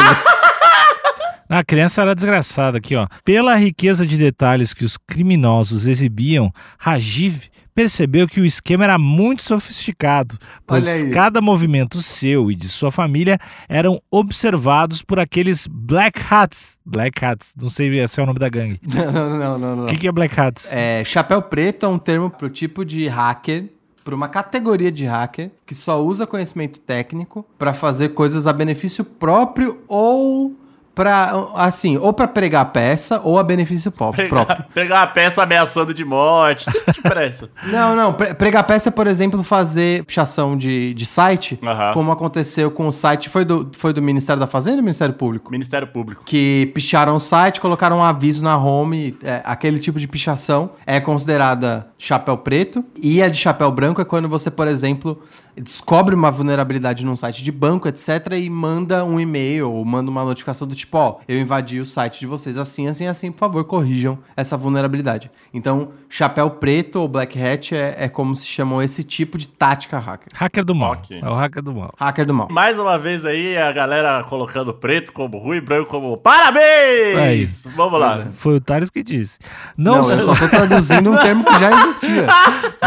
A 1.49 1.63
criança 1.63 2.01
era 2.01 2.13
desgraçada 2.13 2.77
aqui, 2.77 2.95
ó. 2.95 3.07
Pela 3.23 3.55
riqueza 3.55 4.05
de 4.05 4.17
detalhes 4.17 4.73
que 4.73 4.83
os 4.83 4.97
criminosos 4.97 5.88
exibiam, 5.88 6.51
Rajiv 6.77 7.49
percebeu 7.77 8.27
que 8.27 8.41
o 8.41 8.45
esquema 8.45 8.85
era 8.85 8.97
muito 8.97 9.44
sofisticado, 9.44 10.35
pois 10.65 11.03
cada 11.13 11.39
movimento 11.39 12.01
seu 12.01 12.51
e 12.51 12.55
de 12.55 12.67
sua 12.67 12.89
família 12.89 13.38
eram 13.69 14.01
observados 14.09 15.03
por 15.03 15.19
aqueles 15.19 15.67
Black 15.67 16.19
Hats. 16.27 16.79
Black 16.83 17.23
Hats, 17.23 17.53
não 17.61 17.69
sei 17.69 18.07
se 18.07 18.19
é 18.19 18.23
o 18.23 18.25
nome 18.25 18.39
da 18.39 18.49
gangue. 18.49 18.79
não, 18.83 19.38
não, 19.38 19.59
não, 19.59 19.75
não. 19.75 19.83
O 19.83 19.88
que, 19.88 19.95
que 19.95 20.07
é 20.07 20.11
Black 20.11 20.39
Hats? 20.39 20.67
É, 20.71 21.03
chapéu 21.05 21.39
preto 21.39 21.85
é 21.85 21.89
um 21.89 21.99
termo 21.99 22.31
pro 22.31 22.49
tipo 22.49 22.83
de 22.83 23.07
hacker, 23.07 23.65
para 24.03 24.15
uma 24.15 24.27
categoria 24.27 24.91
de 24.91 25.05
hacker 25.05 25.51
que 25.63 25.75
só 25.75 26.03
usa 26.03 26.25
conhecimento 26.25 26.79
técnico 26.79 27.45
pra 27.59 27.75
fazer 27.75 28.09
coisas 28.09 28.47
a 28.47 28.53
benefício 28.53 29.05
próprio 29.05 29.81
ou 29.88 30.55
para 30.97 31.31
assim, 31.53 31.95
ou 31.95 32.11
pra 32.11 32.27
pregar 32.27 32.65
peça 32.71 33.21
ou 33.23 33.38
a 33.38 33.44
benefício 33.44 33.91
pó- 33.91 34.11
próprio. 34.11 34.65
Pegar 34.73 35.01
uma 35.01 35.07
peça 35.07 35.44
ameaçando 35.44 35.94
de 35.94 36.03
morte. 36.03 36.65
Tudo 36.65 36.91
de 36.94 37.01
pressa. 37.03 37.49
Não, 37.71 37.95
não. 37.95 38.13
pre- 38.13 38.33
Pregar 38.33 38.63
peça 38.63 38.89
é, 38.89 38.91
por 38.91 39.05
exemplo, 39.05 39.44
fazer 39.44 40.03
pichação 40.05 40.57
de, 40.57 40.94
de 40.95 41.05
site, 41.05 41.59
como 41.94 42.11
aconteceu 42.11 42.71
com 42.71 42.88
o 42.88 42.91
site. 42.91 43.29
Foi 43.29 43.45
do, 43.45 43.69
foi 43.77 43.94
do 43.94 44.01
Ministério 44.01 44.39
da 44.39 44.47
Fazenda 44.47 44.77
ou 44.77 44.81
do 44.81 44.85
Ministério 44.85 45.13
Público? 45.13 45.51
Ministério 45.51 45.88
Público. 45.88 46.23
Que 46.25 46.71
picharam 46.73 47.15
o 47.15 47.19
site, 47.19 47.59
colocaram 47.61 47.97
um 47.99 48.03
aviso 48.03 48.44
na 48.44 48.57
home. 48.57 49.15
é, 49.23 49.41
aquele 49.45 49.77
tipo 49.79 49.99
de 49.99 50.07
pichação 50.07 50.71
é 50.85 50.99
considerada 50.99 51.88
chapéu 51.97 52.38
preto. 52.38 52.83
E 53.01 53.21
a 53.21 53.29
de 53.29 53.38
chapéu 53.38 53.71
branco 53.71 54.01
é 54.01 54.05
quando 54.05 54.27
você, 54.29 54.49
por 54.49 54.67
exemplo, 54.67 55.21
descobre 55.55 56.15
uma 56.15 56.31
vulnerabilidade 56.31 57.05
num 57.05 57.15
site 57.15 57.44
de 57.44 57.51
banco, 57.51 57.88
etc., 57.88 58.33
e 58.39 58.49
manda 58.49 59.03
um 59.03 59.19
e-mail 59.19 59.71
ou 59.71 59.83
manda 59.83 60.09
uma 60.09 60.23
notificação 60.23 60.67
do 60.67 60.75
tipo: 60.75 60.87
ó, 60.92 61.18
eu 61.28 61.39
invadi 61.39 61.80
o 61.80 61.86
site 61.86 62.19
de 62.19 62.28
vocês 62.28 62.57
assim, 62.57 62.88
assim, 62.88 63.07
assim, 63.07 63.31
por 63.31 63.39
favor, 63.39 63.63
corrijam 63.66 64.19
essa 64.36 64.56
vulnerabilidade. 64.56 65.31
Então, 65.54 65.89
chapéu 66.10 66.50
preto 66.50 67.00
ou 67.00 67.07
black 67.07 67.42
hat 67.42 67.75
é, 67.75 67.95
é 67.98 68.10
como 68.10 68.36
se 68.36 68.45
chamou 68.45 68.81
esse 68.81 69.04
tipo 69.04 69.38
de 69.38 69.48
tática 69.48 70.00
hacker. 70.00 70.31
Hacker 70.34 70.63
do 70.63 70.75
mal. 70.75 70.94
Ok. 70.94 71.19
É 71.22 71.30
o 71.30 71.34
hacker 71.36 71.64
do 71.64 71.73
mal. 71.73 71.94
Hacker 71.97 72.26
do 72.26 72.33
mal. 72.33 72.47
Mais 72.52 72.80
uma 72.80 72.97
vez 72.97 73.26
aí, 73.26 73.57
a 73.57 73.71
galera 73.71 74.23
colocando 74.23 74.73
preto 74.73 75.11
como 75.11 75.38
ruim, 75.38 75.61
branco 75.61 75.90
como 75.90 76.18
parabéns! 76.18 77.68
Vamos 77.76 78.00
lá. 78.00 78.28
Foi 78.33 78.56
o 78.56 78.61
Thales 78.61 78.90
que 78.90 79.04
disse. 79.04 79.40
Não, 79.78 80.02
Não, 80.02 80.11
eu 80.11 80.26
só 80.26 80.35
tô 80.35 80.50
traduzindo 80.50 81.11
um 81.11 81.18
termo 81.18 81.44
que 81.44 81.59
já 81.59 81.83
existia. 81.83 82.28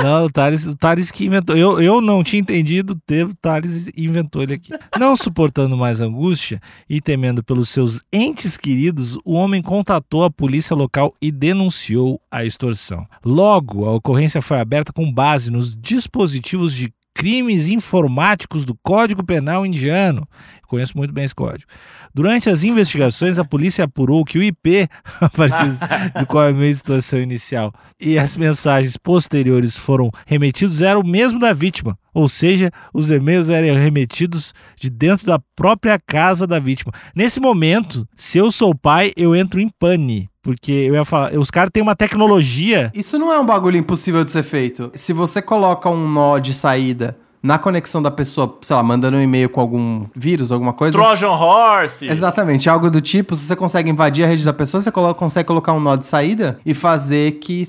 Não, 0.03 0.27
o 0.27 0.31
Thales, 0.31 0.67
o 0.67 0.77
Thales 0.77 1.11
que 1.11 1.27
inventou. 1.27 1.57
Eu, 1.57 1.81
eu 1.81 2.01
não 2.01 2.23
tinha 2.23 2.41
entendido 2.41 2.93
o 2.93 2.97
termo, 2.97 3.33
o 3.33 3.37
Thales 3.37 3.91
inventou 3.97 4.43
ele 4.43 4.55
aqui. 4.55 4.73
Não 4.99 5.17
suportando 5.17 5.77
mais 5.77 6.01
angústia 6.01 6.61
e 6.89 7.01
temendo 7.01 7.43
pelos 7.43 7.69
seus 7.69 7.90
entes 8.13 8.57
queridos, 8.57 9.19
o 9.25 9.33
homem 9.33 9.63
contatou 9.63 10.23
a 10.25 10.31
polícia 10.31 10.77
local 10.77 11.15
e 11.21 11.33
denunciou 11.33 12.21
a 12.31 12.45
extorsão. 12.45 13.07
Logo, 13.25 13.87
a 13.87 13.93
ocorrência 13.93 14.43
foi 14.43 14.61
aberta 14.61 14.93
com 14.93 15.11
base 15.11 15.51
nos 15.51 15.75
dispositivos 15.75 16.75
de 16.75 16.93
crimes 17.21 17.69
informáticos 17.69 18.65
do 18.65 18.75
Código 18.83 19.23
Penal 19.23 19.67
indiano. 19.67 20.27
Conheço 20.67 20.97
muito 20.97 21.13
bem 21.13 21.27
esse 21.27 21.35
código. 21.35 21.71
Durante 22.15 22.49
as 22.49 22.65
investigações, 22.65 23.39
a 23.39 23.45
polícia 23.45 23.85
apurou 23.85 24.25
que 24.25 24.39
o 24.39 24.43
IP, 24.43 24.89
a 25.21 25.29
partir 25.29 25.77
do 26.19 26.25
qual 26.25 26.45
é 26.45 26.53
meio 26.55 26.71
de 26.71 26.77
extorsão 26.77 27.21
inicial, 27.21 27.75
e 28.01 28.19
as 28.19 28.39
mensagens 28.39 28.97
posteriores 28.97 29.77
foram 29.77 30.11
remetidos 30.27 30.81
era 30.81 30.99
o 30.99 31.07
mesmo 31.07 31.39
da 31.39 31.53
vítima. 31.53 31.99
Ou 32.15 32.27
seja, 32.27 32.71
os 32.95 33.11
e-mails 33.11 33.51
eram 33.51 33.79
remetidos 33.79 34.55
de 34.81 34.89
dentro 34.89 35.27
da 35.27 35.39
própria 35.55 35.99
casa 35.99 36.47
da 36.47 36.59
vítima. 36.59 36.91
Nesse 37.15 37.39
momento, 37.39 38.09
se 38.17 38.39
eu 38.39 38.51
sou 38.51 38.75
pai, 38.75 39.13
eu 39.15 39.37
entro 39.37 39.61
em 39.61 39.69
pane. 39.69 40.30
Porque 40.43 40.73
eu 40.73 40.95
ia 40.95 41.05
falar, 41.05 41.35
os 41.39 41.51
caras 41.51 41.71
têm 41.73 41.83
uma 41.83 41.95
tecnologia. 41.97 42.91
Isso 42.95 43.19
não 43.19 43.33
é 43.33 43.39
um 43.39 43.45
bagulho 43.47 43.77
impossível 43.77 44.25
de 44.25 44.31
ser 44.31 44.43
feito. 44.43 44.91
Se 44.95 45.13
você 45.13 45.43
coloca 45.43 45.89
um 45.91 46.09
nó 46.09 46.39
de 46.39 46.55
saída 46.55 47.17
na 47.43 47.59
conexão 47.59 48.03
da 48.03 48.11
pessoa, 48.11 48.59
sei 48.61 48.77
lá, 48.77 48.83
mandando 48.83 49.17
um 49.17 49.21
e-mail 49.21 49.49
com 49.49 49.61
algum 49.63 50.05
vírus, 50.15 50.53
alguma 50.53 50.75
coisa. 50.75 50.97
Trojan 50.97 51.31
Horse. 51.31 52.07
Exatamente, 52.07 52.69
algo 52.69 52.91
do 52.91 53.01
tipo, 53.01 53.35
se 53.35 53.45
você 53.47 53.57
consegue 53.57 53.89
invadir 53.91 54.25
a 54.25 54.29
rede 54.29 54.45
da 54.45 54.53
pessoa, 54.53 54.81
você 54.81 54.91
colo- 54.93 55.15
consegue 55.15 55.47
colocar 55.47 55.73
um 55.73 55.81
nó 55.81 55.97
de 55.97 56.05
saída 56.05 56.59
e 56.67 56.75
fazer 56.75 57.33
que 57.33 57.69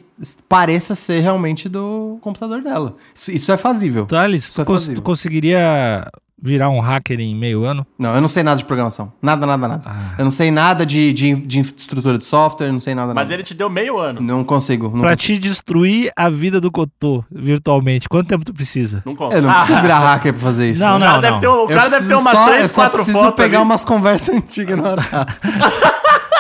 pareça 0.50 0.94
ser 0.94 1.22
realmente 1.22 1.70
do 1.70 2.18
computador 2.22 2.62
dela. 2.62 2.96
Isso, 3.16 3.32
isso 3.32 3.52
é 3.52 3.56
fazível. 3.56 4.06
Thales, 4.06 4.44
Isso 4.44 4.56
tu, 4.56 4.62
é 4.62 4.66
cons- 4.66 4.76
fazível. 4.82 4.96
tu 4.96 5.02
conseguiria 5.02 6.06
virar 6.42 6.70
um 6.70 6.80
hacker 6.80 7.20
em 7.20 7.36
meio 7.36 7.64
ano? 7.64 7.86
Não, 8.00 8.16
eu 8.16 8.22
não 8.22 8.28
sei 8.28 8.42
nada 8.44 8.58
de 8.58 8.66
programação. 8.66 9.14
Nada, 9.22 9.46
nada, 9.46 9.68
nada. 9.68 9.84
Ah. 9.86 10.16
Eu 10.18 10.24
não 10.24 10.32
sei 10.32 10.50
nada 10.50 10.86
de, 10.86 11.14
de, 11.14 11.36
de 11.36 11.62
estrutura 11.62 12.18
de 12.18 12.26
software, 12.26 12.72
não 12.72 12.80
sei 12.80 12.96
nada, 12.96 13.14
Mas 13.14 13.26
nada. 13.26 13.34
ele 13.36 13.44
te 13.44 13.54
deu 13.54 13.70
meio 13.70 13.98
ano. 14.00 14.20
Não 14.22 14.44
consigo. 14.44 14.90
Não 14.94 15.02
Pra 15.02 15.12
consigo. 15.12 15.40
te 15.40 15.40
destruir 15.40 16.12
a 16.16 16.30
vida 16.30 16.60
do 16.60 16.72
Cotô 16.72 17.24
virtualmente, 17.32 18.10
quanto 18.10 18.28
tempo 18.28 18.44
tu 18.44 18.54
precisa? 18.54 19.04
Não 19.06 19.16
consegue. 19.16 19.44
Eu 19.44 19.48
não 19.48 19.54
preciso 19.56 19.80
virar 19.82 20.00
hacker 20.00 20.34
pra 20.34 20.42
fazer 20.42 20.72
isso. 20.72 20.80
Não, 20.82 20.98
O 20.98 21.00
cara, 21.00 21.14
não, 21.14 21.22
deve, 21.22 21.34
não. 21.34 21.40
ter, 21.40 21.48
o 21.48 21.62
Eu 21.64 21.68
cara 21.68 21.90
deve 21.90 22.08
ter 22.08 22.16
umas 22.16 22.34
só- 22.38 22.48
eu 22.48 22.54
três, 22.54 22.68
só 22.72 22.82
quatro 22.82 22.98
preciso 22.98 23.18
fotos. 23.20 23.36
pegar 23.36 23.58
ali. 23.60 23.66
umas 23.66 23.86
conversas 23.86 24.30
antigas 24.36 24.78
no 24.78 24.84
WhatsApp. 24.84 25.34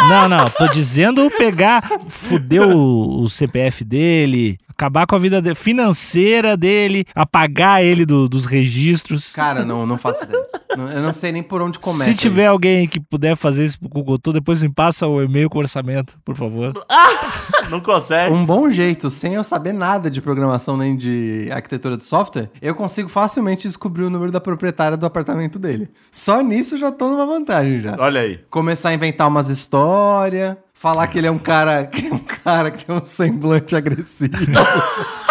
Não, 0.09 0.27
não, 0.27 0.45
tô 0.45 0.67
dizendo 0.67 1.29
pegar, 1.37 1.83
fuder 2.07 2.63
o, 2.63 3.21
o 3.21 3.29
CPF 3.29 3.83
dele, 3.83 4.57
acabar 4.81 5.05
com 5.05 5.15
a 5.15 5.19
vida 5.19 5.39
de- 5.41 5.53
financeira 5.53 6.57
dele, 6.57 7.05
apagar 7.13 7.83
ele 7.83 8.03
do- 8.05 8.27
dos 8.27 8.45
registros. 8.45 9.31
Cara, 9.31 9.63
não, 9.63 9.85
não 9.85 9.97
faço 9.97 10.23
ideia. 10.23 10.43
Não- 10.75 10.87
eu 10.89 11.01
não 11.03 11.13
sei 11.13 11.31
nem 11.31 11.43
por 11.43 11.61
onde 11.61 11.77
começa. 11.77 12.05
Se 12.05 12.15
tiver 12.15 12.43
isso. 12.43 12.51
alguém 12.51 12.87
que 12.87 12.99
puder 12.99 13.35
fazer 13.35 13.65
isso 13.65 13.79
pro 13.79 13.89
Cotô, 14.03 14.33
depois 14.33 14.61
me 14.63 14.69
passa 14.69 15.05
o 15.05 15.21
e-mail 15.21 15.49
com 15.49 15.59
orçamento, 15.59 16.17
por 16.25 16.35
favor. 16.35 16.73
Não 17.69 17.79
consegue. 17.79 18.33
Um 18.33 18.45
bom 18.45 18.69
jeito, 18.69 19.09
sem 19.09 19.35
eu 19.35 19.43
saber 19.43 19.71
nada 19.73 20.09
de 20.09 20.19
programação 20.21 20.75
nem 20.75 20.95
de 20.97 21.47
arquitetura 21.51 21.95
de 21.95 22.03
software, 22.03 22.49
eu 22.61 22.73
consigo 22.75 23.07
facilmente 23.07 23.67
descobrir 23.67 24.03
o 24.03 24.09
número 24.09 24.31
da 24.31 24.41
proprietária 24.41 24.97
do 24.97 25.05
apartamento 25.05 25.57
dele. 25.59 25.89
Só 26.11 26.41
nisso 26.41 26.75
eu 26.75 26.79
já 26.79 26.91
tô 26.91 27.07
numa 27.07 27.25
vantagem 27.25 27.79
já. 27.81 27.95
Olha 27.99 28.21
aí. 28.21 28.39
Começar 28.49 28.89
a 28.89 28.93
inventar 28.93 29.27
umas 29.27 29.47
histórias, 29.47 30.57
falar 30.81 31.05
que 31.07 31.19
ele 31.19 31.27
é 31.27 31.31
um 31.31 31.37
cara 31.37 31.85
que 31.87 32.07
é 32.07 32.13
um 32.13 32.17
cara 32.17 32.71
que 32.71 32.83
tem 32.83 32.95
um 32.95 33.03
semblante 33.03 33.75
agressivo. 33.75 34.33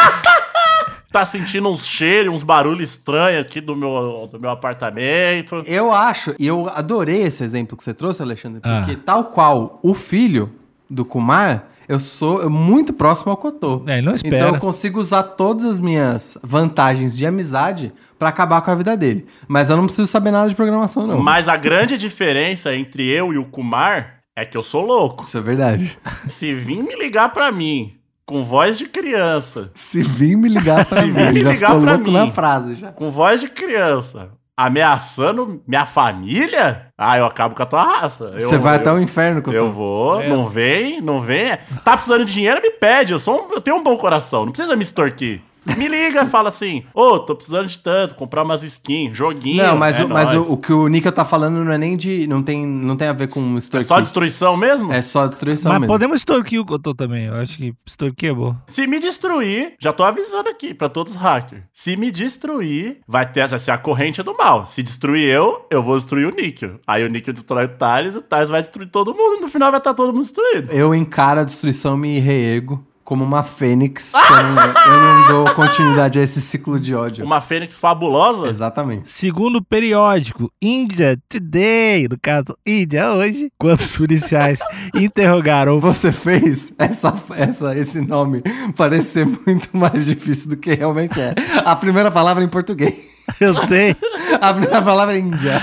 Tá 1.13 1.25
sentindo 1.25 1.69
uns 1.69 1.89
cheiros, 1.89 2.33
uns 2.33 2.45
barulhos 2.45 2.89
estranhos 2.91 3.41
aqui 3.45 3.61
do 3.61 3.75
meu, 3.75 4.29
do 4.31 4.39
meu 4.39 4.49
apartamento. 4.49 5.61
Eu 5.67 5.93
acho, 5.93 6.37
e 6.39 6.47
eu 6.47 6.69
adorei 6.73 7.23
esse 7.23 7.43
exemplo 7.43 7.77
que 7.77 7.83
você 7.83 7.93
trouxe, 7.93 8.23
Alexandre, 8.23 8.61
Ah. 8.63 8.79
porque 8.85 8.95
tal 8.95 9.25
qual 9.25 9.81
o 9.83 9.93
filho 9.93 10.53
do 10.89 11.05
Kumar, 11.05 11.65
eu 11.89 11.99
sou 11.99 12.49
muito 12.49 12.93
próximo 12.93 13.33
ao 13.33 13.37
Cotô. 13.37 13.83
É, 13.89 14.01
não 14.01 14.15
espera. 14.15 14.37
Então 14.37 14.55
eu 14.55 14.61
consigo 14.61 15.01
usar 15.01 15.25
todas 15.25 15.65
as 15.65 15.81
minhas 15.81 16.39
vantagens 16.45 17.17
de 17.17 17.27
amizade 17.27 17.93
pra 18.17 18.29
acabar 18.29 18.61
com 18.61 18.71
a 18.71 18.75
vida 18.77 18.97
dele. 18.97 19.27
Mas 19.49 19.69
eu 19.69 19.77
não 19.77 19.87
preciso 19.87 20.07
saber 20.07 20.31
nada 20.31 20.49
de 20.49 20.55
programação, 20.55 21.09
não. 21.09 21.19
Mas 21.21 21.49
a 21.49 21.57
grande 21.57 21.99
diferença 21.99 22.73
entre 22.73 23.05
eu 23.09 23.33
e 23.33 23.37
o 23.39 23.45
Kumar 23.47 24.20
é 24.37 24.45
que 24.45 24.57
eu 24.57 24.63
sou 24.63 24.85
louco. 24.85 25.25
Isso 25.25 25.37
é 25.39 25.41
verdade. 25.41 25.99
Se 26.29 26.55
vir 26.55 26.83
me 26.83 26.95
ligar 26.97 27.31
pra 27.33 27.51
mim 27.53 27.95
com 28.27 28.45
voz 28.45 28.79
de 28.79 28.87
criança, 28.87 29.71
Se 29.75 30.03
vir 30.03 30.37
me 30.37 30.49
ligar 30.49 30.85
pra 30.87 31.01
Se 31.03 31.07
mim, 31.07 31.13
vir 31.13 31.33
me 31.35 31.41
já 31.43 31.51
ligar 31.51 31.81
pra 31.81 31.99
mim. 31.99 32.13
na 32.13 32.31
frase 32.31 32.77
já. 32.77 32.93
com 32.93 33.11
voz 33.11 33.41
de 33.41 33.49
criança, 33.49 34.31
ameaçando 34.57 35.63
minha 35.67 35.85
família, 35.87 36.87
ah, 36.97 37.19
eu 37.19 37.25
acabo 37.27 37.55
com 37.55 37.63
a 37.63 37.67
tua 37.67 37.83
raça. 37.83 38.33
Eu- 38.37 38.49
Você 38.49 38.59
vai 38.59 38.77
eu- 38.77 38.81
até 38.81 38.93
o 38.93 39.01
inferno, 39.01 39.43
Cotô. 39.43 39.57
Eu 39.57 39.71
vou, 39.73 40.21
É. 40.21 40.29
não 40.29 40.49
vem, 40.49 41.01
não 41.01 41.21
vem. 41.21 41.59
Tá 41.85 41.93
precisando 41.97 42.25
de 42.25 42.33
dinheiro, 42.33 42.61
me 42.63 42.71
pede. 42.71 43.13
Eu, 43.13 43.19
sou 43.19 43.49
um- 43.49 43.53
eu 43.55 43.61
tenho 43.61 43.77
um 43.79 43.83
bom 43.83 43.97
coração, 43.97 44.45
não 44.45 44.53
precisa 44.53 44.77
me 44.77 44.83
extorquir. 44.83 45.41
Me 45.77 45.89
liga, 45.89 46.27
fala 46.27 46.49
assim: 46.49 46.85
Ô, 46.95 47.19
tô 47.19 47.35
precisando 47.35 47.67
de 47.67 47.79
tanto, 47.79 48.15
comprar 48.15 48.43
umas 48.43 48.63
skins, 48.63 49.17
joguinho. 49.17 49.63
Não, 49.63 49.77
mas, 49.77 49.99
é 49.99 50.05
o, 50.05 50.09
mas 50.09 50.33
o, 50.33 50.43
o 50.43 50.57
que 50.57 50.73
o 50.73 50.89
Nickel 50.89 51.13
tá 51.13 51.25
falando 51.25 51.65
não 51.65 51.73
é 51.73 51.79
nem 51.79 51.97
de. 51.97 52.27
Não 52.27 52.43
tem, 52.43 52.67
não 52.67 52.97
tem 52.97 53.09
a 53.09 53.13
ver 53.13 53.29
com 53.29 53.55
É 53.55 53.59
extorquir. 53.59 53.87
só 53.89 54.01
destruição 54.01 54.57
mesmo? 54.57 54.93
É 54.93 55.03
só 55.03 55.27
destruição 55.27 55.73
Mas 55.73 55.81
mesmo. 55.81 55.93
podemos 55.93 56.19
extorquir 56.21 56.61
o 56.61 56.65
Cotô 56.65 56.95
também. 56.95 57.27
Eu 57.27 57.35
acho 57.37 57.57
que 57.57 57.75
extorquir 57.87 58.31
é 58.31 58.35
bom. 58.35 58.55
Se 58.67 58.87
me 58.87 58.99
destruir, 58.99 59.75
já 59.79 59.93
tô 59.93 60.03
avisando 60.03 60.49
aqui 60.49 60.75
pra 60.75 60.89
todos 60.89 61.15
os 61.15 61.21
hackers. 61.21 61.63
Se 61.73 61.97
me 61.97 62.11
destruir, 62.11 62.99
vai 63.07 63.31
ter 63.31 63.47
vai 63.49 63.59
ser 63.59 63.71
a 63.71 63.79
corrente 63.79 64.23
do 64.23 64.37
mal. 64.37 64.67
Se 64.67 64.83
destruir 64.83 65.29
eu, 65.29 65.67
eu 65.71 65.83
vou 65.83 65.97
destruir 65.97 66.27
o 66.27 66.31
Níquel. 66.35 66.79
Aí 66.87 67.05
o 67.05 67.09
Níquel 67.09 67.33
destrói 67.33 67.65
o 67.65 67.69
Thales, 67.69 68.15
o 68.17 68.23
Thales 68.23 68.51
vai 68.51 68.61
destruir 68.61 68.89
todo 68.91 69.15
mundo 69.15 69.39
e 69.39 69.41
no 69.41 69.49
final 69.49 69.71
vai 69.71 69.79
estar 69.81 69.95
todo 69.95 70.13
mundo 70.13 70.23
destruído. 70.23 70.71
Eu 70.73 70.95
encaro 70.95 71.41
a 71.41 71.45
destruição 71.45 71.97
e 71.97 72.01
me 72.01 72.19
reergo 72.19 72.85
como 73.11 73.25
uma 73.25 73.43
fênix. 73.43 74.13
que 74.13 74.33
eu, 74.33 74.43
não, 74.45 74.63
eu 74.63 75.01
não 75.01 75.27
dou 75.27 75.55
continuidade 75.57 76.21
a 76.21 76.23
esse 76.23 76.41
ciclo 76.41 76.79
de 76.79 76.95
ódio. 76.95 77.25
Uma 77.25 77.41
fênix 77.41 77.77
fabulosa. 77.77 78.47
Exatamente. 78.47 79.11
Segundo 79.11 79.57
o 79.57 79.65
periódico 79.65 80.49
India 80.63 81.19
Today, 81.29 82.07
no 82.09 82.17
caso 82.17 82.57
India 82.65 83.11
hoje, 83.11 83.51
quando 83.59 83.81
os 83.81 83.97
policiais 83.97 84.61
interrogaram 84.95 85.81
Você 85.81 86.13
fez 86.13 86.73
essa, 86.79 87.13
essa, 87.35 87.77
esse 87.77 88.01
nome 88.01 88.45
parecer 88.77 89.27
muito 89.27 89.77
mais 89.77 90.07
difícil 90.07 90.51
do 90.51 90.57
que 90.57 90.73
realmente 90.73 91.21
é. 91.21 91.35
A 91.65 91.75
primeira 91.75 92.13
palavra 92.13 92.45
é 92.45 92.47
em 92.47 92.49
português. 92.49 93.10
eu 93.41 93.55
sei, 93.55 93.95
A 94.41 94.53
primeira 94.53 94.83
palavra 94.83 95.15
é 95.15 95.19
Índia. 95.19 95.63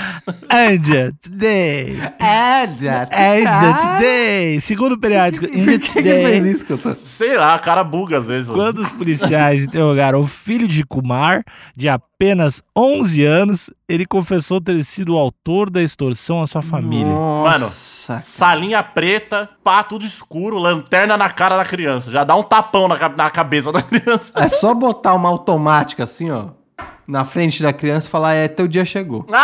India 0.73 1.13
Today, 1.21 1.99
Índia. 2.19 3.09
India 3.11 3.77
Today, 3.79 4.61
segundo 4.61 4.93
o 4.93 4.99
periódico 4.99 5.45
India 5.45 5.77
Por 5.79 5.79
que 5.79 5.87
que 5.87 6.01
fez 6.01 6.37
Today, 6.37 6.51
isso, 6.51 6.65
que 6.65 6.73
eu 6.73 6.77
tô... 6.77 6.95
Sei 6.99 7.37
lá, 7.37 7.55
a 7.55 7.59
cara 7.59 7.83
buga 7.83 8.17
às 8.19 8.27
vezes. 8.27 8.49
quando 8.49 8.79
os 8.79 8.91
policiais 8.91 9.63
interrogaram 9.63 10.19
o 10.19 10.27
filho 10.27 10.67
de 10.67 10.83
Kumar, 10.83 11.43
de 11.75 11.89
apenas 11.89 12.61
11 12.75 13.23
anos, 13.23 13.69
ele 13.87 14.05
confessou 14.05 14.59
ter 14.59 14.83
sido 14.83 15.15
o 15.15 15.17
autor 15.17 15.69
da 15.69 15.81
extorsão 15.81 16.41
à 16.41 16.47
sua 16.47 16.61
família. 16.61 17.07
Nossa. 17.13 18.19
Salinha 18.21 18.81
preta, 18.83 19.49
pá, 19.63 19.83
tudo 19.83 20.05
escuro, 20.05 20.57
lanterna 20.57 21.15
na 21.17 21.29
cara 21.29 21.57
da 21.57 21.65
criança. 21.65 22.11
Já 22.11 22.23
dá 22.23 22.35
um 22.35 22.43
tapão 22.43 22.87
na, 22.87 22.97
na 23.09 23.29
cabeça 23.29 23.71
da 23.71 23.81
criança. 23.83 24.31
É 24.35 24.47
só 24.47 24.73
botar 24.73 25.13
uma 25.13 25.29
automática 25.29 26.03
assim, 26.03 26.29
ó, 26.31 26.47
na 27.07 27.23
frente 27.25 27.61
da 27.61 27.71
criança 27.73 28.07
e 28.07 28.11
falar, 28.11 28.33
é, 28.33 28.47
teu 28.47 28.67
dia 28.67 28.85
chegou. 28.85 29.25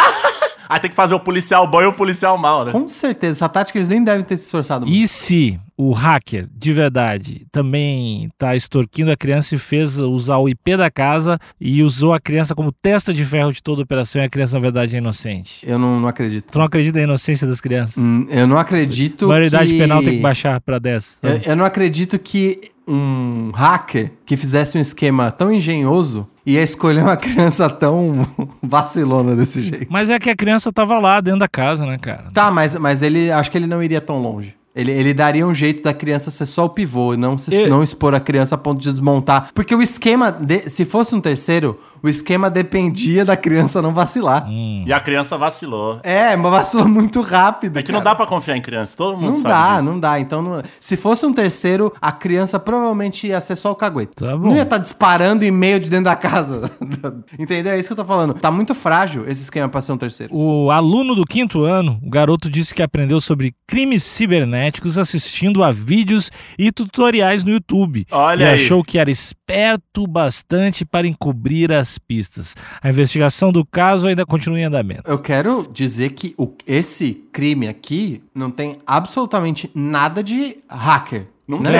Aí 0.69 0.79
tem 0.79 0.89
que 0.89 0.95
fazer 0.95 1.13
o 1.13 1.19
policial 1.19 1.67
bom 1.67 1.81
e 1.81 1.85
o 1.85 1.93
policial 1.93 2.37
mal, 2.37 2.65
né? 2.65 2.71
Com 2.71 2.87
certeza, 2.89 3.37
essa 3.39 3.49
tática 3.49 3.77
eles 3.77 3.87
nem 3.87 4.03
devem 4.03 4.23
ter 4.23 4.37
se 4.37 4.45
esforçado 4.45 4.87
muito. 4.87 4.97
E 4.97 5.07
se 5.07 5.59
o 5.77 5.91
hacker, 5.91 6.47
de 6.51 6.71
verdade, 6.73 7.45
também 7.51 8.29
tá 8.37 8.55
extorquindo 8.55 9.11
a 9.11 9.17
criança 9.17 9.53
e 9.53 9.57
fez 9.59 9.99
usar 9.99 10.37
o 10.37 10.47
IP 10.47 10.77
da 10.77 10.89
casa 10.89 11.37
e 11.59 11.83
usou 11.83 12.13
a 12.13 12.19
criança 12.19 12.55
como 12.55 12.71
testa 12.71 13.13
de 13.13 13.25
ferro 13.25 13.51
de 13.51 13.61
toda 13.61 13.81
a 13.81 13.83
operação 13.83 14.21
e 14.21 14.25
a 14.25 14.29
criança, 14.29 14.55
na 14.55 14.61
verdade, 14.61 14.95
é 14.95 14.99
inocente? 14.99 15.59
Eu 15.67 15.77
não, 15.77 15.99
não 15.99 16.07
acredito. 16.07 16.51
Tu 16.51 16.57
não 16.57 16.65
acredita 16.65 16.97
na 16.97 17.03
inocência 17.03 17.45
das 17.45 17.59
crianças? 17.61 17.97
Hum, 17.97 18.25
Eu 18.29 18.47
não 18.47 18.57
acredito 18.57 19.25
A 19.25 19.27
maioridade 19.27 19.73
que... 19.73 19.77
penal 19.77 20.01
tem 20.01 20.15
que 20.15 20.21
baixar 20.21 20.59
pra 20.61 20.79
10. 20.79 21.19
Eu, 21.21 21.41
eu 21.45 21.55
não 21.55 21.65
acredito 21.65 22.17
que 22.17 22.71
um 22.87 23.51
hacker 23.53 24.11
que 24.25 24.35
fizesse 24.35 24.77
um 24.77 24.81
esquema 24.81 25.31
tão 25.31 25.51
engenhoso 25.51 26.27
ia 26.45 26.61
escolher 26.61 27.03
uma 27.03 27.15
criança 27.17 27.69
tão 27.69 28.25
vacilona 28.61 29.35
desse 29.35 29.63
jeito. 29.63 29.87
Mas 29.89 30.09
é 30.09 30.19
que 30.19 30.29
a 30.29 30.35
criança 30.35 30.71
tava 30.71 30.99
lá 30.99 31.21
dentro 31.21 31.39
da 31.39 31.47
casa, 31.47 31.85
né, 31.85 31.97
cara? 31.97 32.25
Tá, 32.33 32.51
mas, 32.51 32.75
mas 32.75 33.01
ele 33.01 33.31
acho 33.31 33.49
que 33.49 33.57
ele 33.57 33.67
não 33.67 33.81
iria 33.81 34.01
tão 34.01 34.21
longe. 34.21 34.55
Ele, 34.75 34.91
ele 34.91 35.13
daria 35.13 35.45
um 35.45 35.53
jeito 35.53 35.83
da 35.83 35.93
criança 35.93 36.31
ser 36.31 36.47
só 36.47 36.65
o 36.65 36.69
pivô, 36.69 37.15
não, 37.15 37.37
se, 37.37 37.53
Eu- 37.53 37.69
não 37.69 37.83
expor 37.83 38.15
a 38.15 38.19
criança 38.19 38.55
a 38.55 38.57
ponto 38.57 38.81
de 38.81 38.89
desmontar. 38.91 39.49
Porque 39.53 39.75
o 39.75 39.81
esquema, 39.81 40.31
de- 40.31 40.67
se 40.67 40.83
fosse 40.83 41.13
um 41.13 41.21
terceiro, 41.21 41.79
o 42.01 42.09
esquema 42.09 42.49
dependia 42.49 43.23
da 43.23 43.37
criança 43.37 43.81
não 43.83 43.93
vacilar. 43.93 44.47
Hum. 44.49 44.83
E 44.87 44.91
a 44.91 44.99
criança 44.99 45.37
vacilou. 45.37 45.99
É, 46.01 46.35
mas 46.35 46.51
vacilou 46.51 46.87
muito 46.87 47.21
rápido. 47.21 47.77
É 47.77 47.83
que 47.83 47.91
não 47.91 47.99
cara. 47.99 48.11
dá 48.11 48.15
pra 48.15 48.25
confiar 48.25 48.57
em 48.57 48.61
criança, 48.61 48.97
todo 48.97 49.15
mundo 49.15 49.27
Não 49.27 49.35
sabe 49.35 49.47
dá, 49.53 49.77
disso. 49.79 49.91
não 49.91 49.99
dá. 49.99 50.19
Então, 50.19 50.41
não- 50.41 50.63
se 50.79 50.97
fosse 50.97 51.23
um 51.25 51.31
terceiro, 51.33 51.93
a 52.01 52.11
criança 52.11 52.59
provavelmente 52.59 53.27
ia 53.27 53.39
ser 53.41 53.55
só 53.55 53.71
o 53.71 53.75
cagueto. 53.75 54.25
Tá 54.25 54.35
bom. 54.35 54.47
Não 54.49 54.55
ia 54.55 54.63
estar 54.63 54.79
disparando 54.79 55.45
e-mail 55.45 55.79
de 55.79 55.87
dentro 55.87 56.05
da 56.05 56.15
casa. 56.15 56.69
Entendeu? 57.37 57.73
É 57.73 57.77
isso 57.79 57.89
que 57.89 57.93
eu 57.93 57.97
tô 57.97 58.05
falando. 58.05 58.33
Tá 58.33 58.49
muito 58.49 58.73
frágil 58.73 59.23
esse 59.27 59.43
esquema 59.43 59.69
pra 59.69 59.81
ser 59.81 59.91
um 59.91 59.97
terceiro. 59.97 60.35
O 60.35 60.71
aluno 60.71 61.13
do 61.13 61.25
quinto 61.25 61.61
ano, 61.63 61.99
o 62.03 62.09
garoto 62.09 62.49
disse 62.49 62.73
que 62.73 62.81
aprendeu 62.81 63.21
sobre 63.21 63.53
crimes 63.67 64.01
cibernéticos 64.03 64.62
assistindo 64.97 65.63
a 65.63 65.71
vídeos 65.71 66.31
e 66.57 66.71
tutoriais 66.71 67.43
no 67.43 67.51
YouTube. 67.51 68.05
Olha 68.11 68.43
e 68.43 68.47
aí. 68.47 68.53
achou 68.55 68.83
que 68.83 68.97
era 68.97 69.09
esperto 69.11 70.05
bastante 70.07 70.85
para 70.85 71.07
encobrir 71.07 71.71
as 71.71 71.97
pistas. 71.97 72.55
A 72.81 72.89
investigação 72.89 73.51
do 73.51 73.65
caso 73.65 74.07
ainda 74.07 74.25
continua 74.25 74.59
em 74.59 74.63
andamento. 74.63 75.03
Eu 75.05 75.19
quero 75.19 75.69
dizer 75.71 76.11
que 76.11 76.33
o- 76.37 76.53
esse 76.65 77.23
crime 77.31 77.67
aqui 77.67 78.21
não 78.33 78.49
tem 78.51 78.77
absolutamente 78.85 79.69
nada 79.73 80.23
de 80.23 80.57
hacker. 80.69 81.27
Não 81.47 81.59
né? 81.59 81.71
tem. 81.71 81.79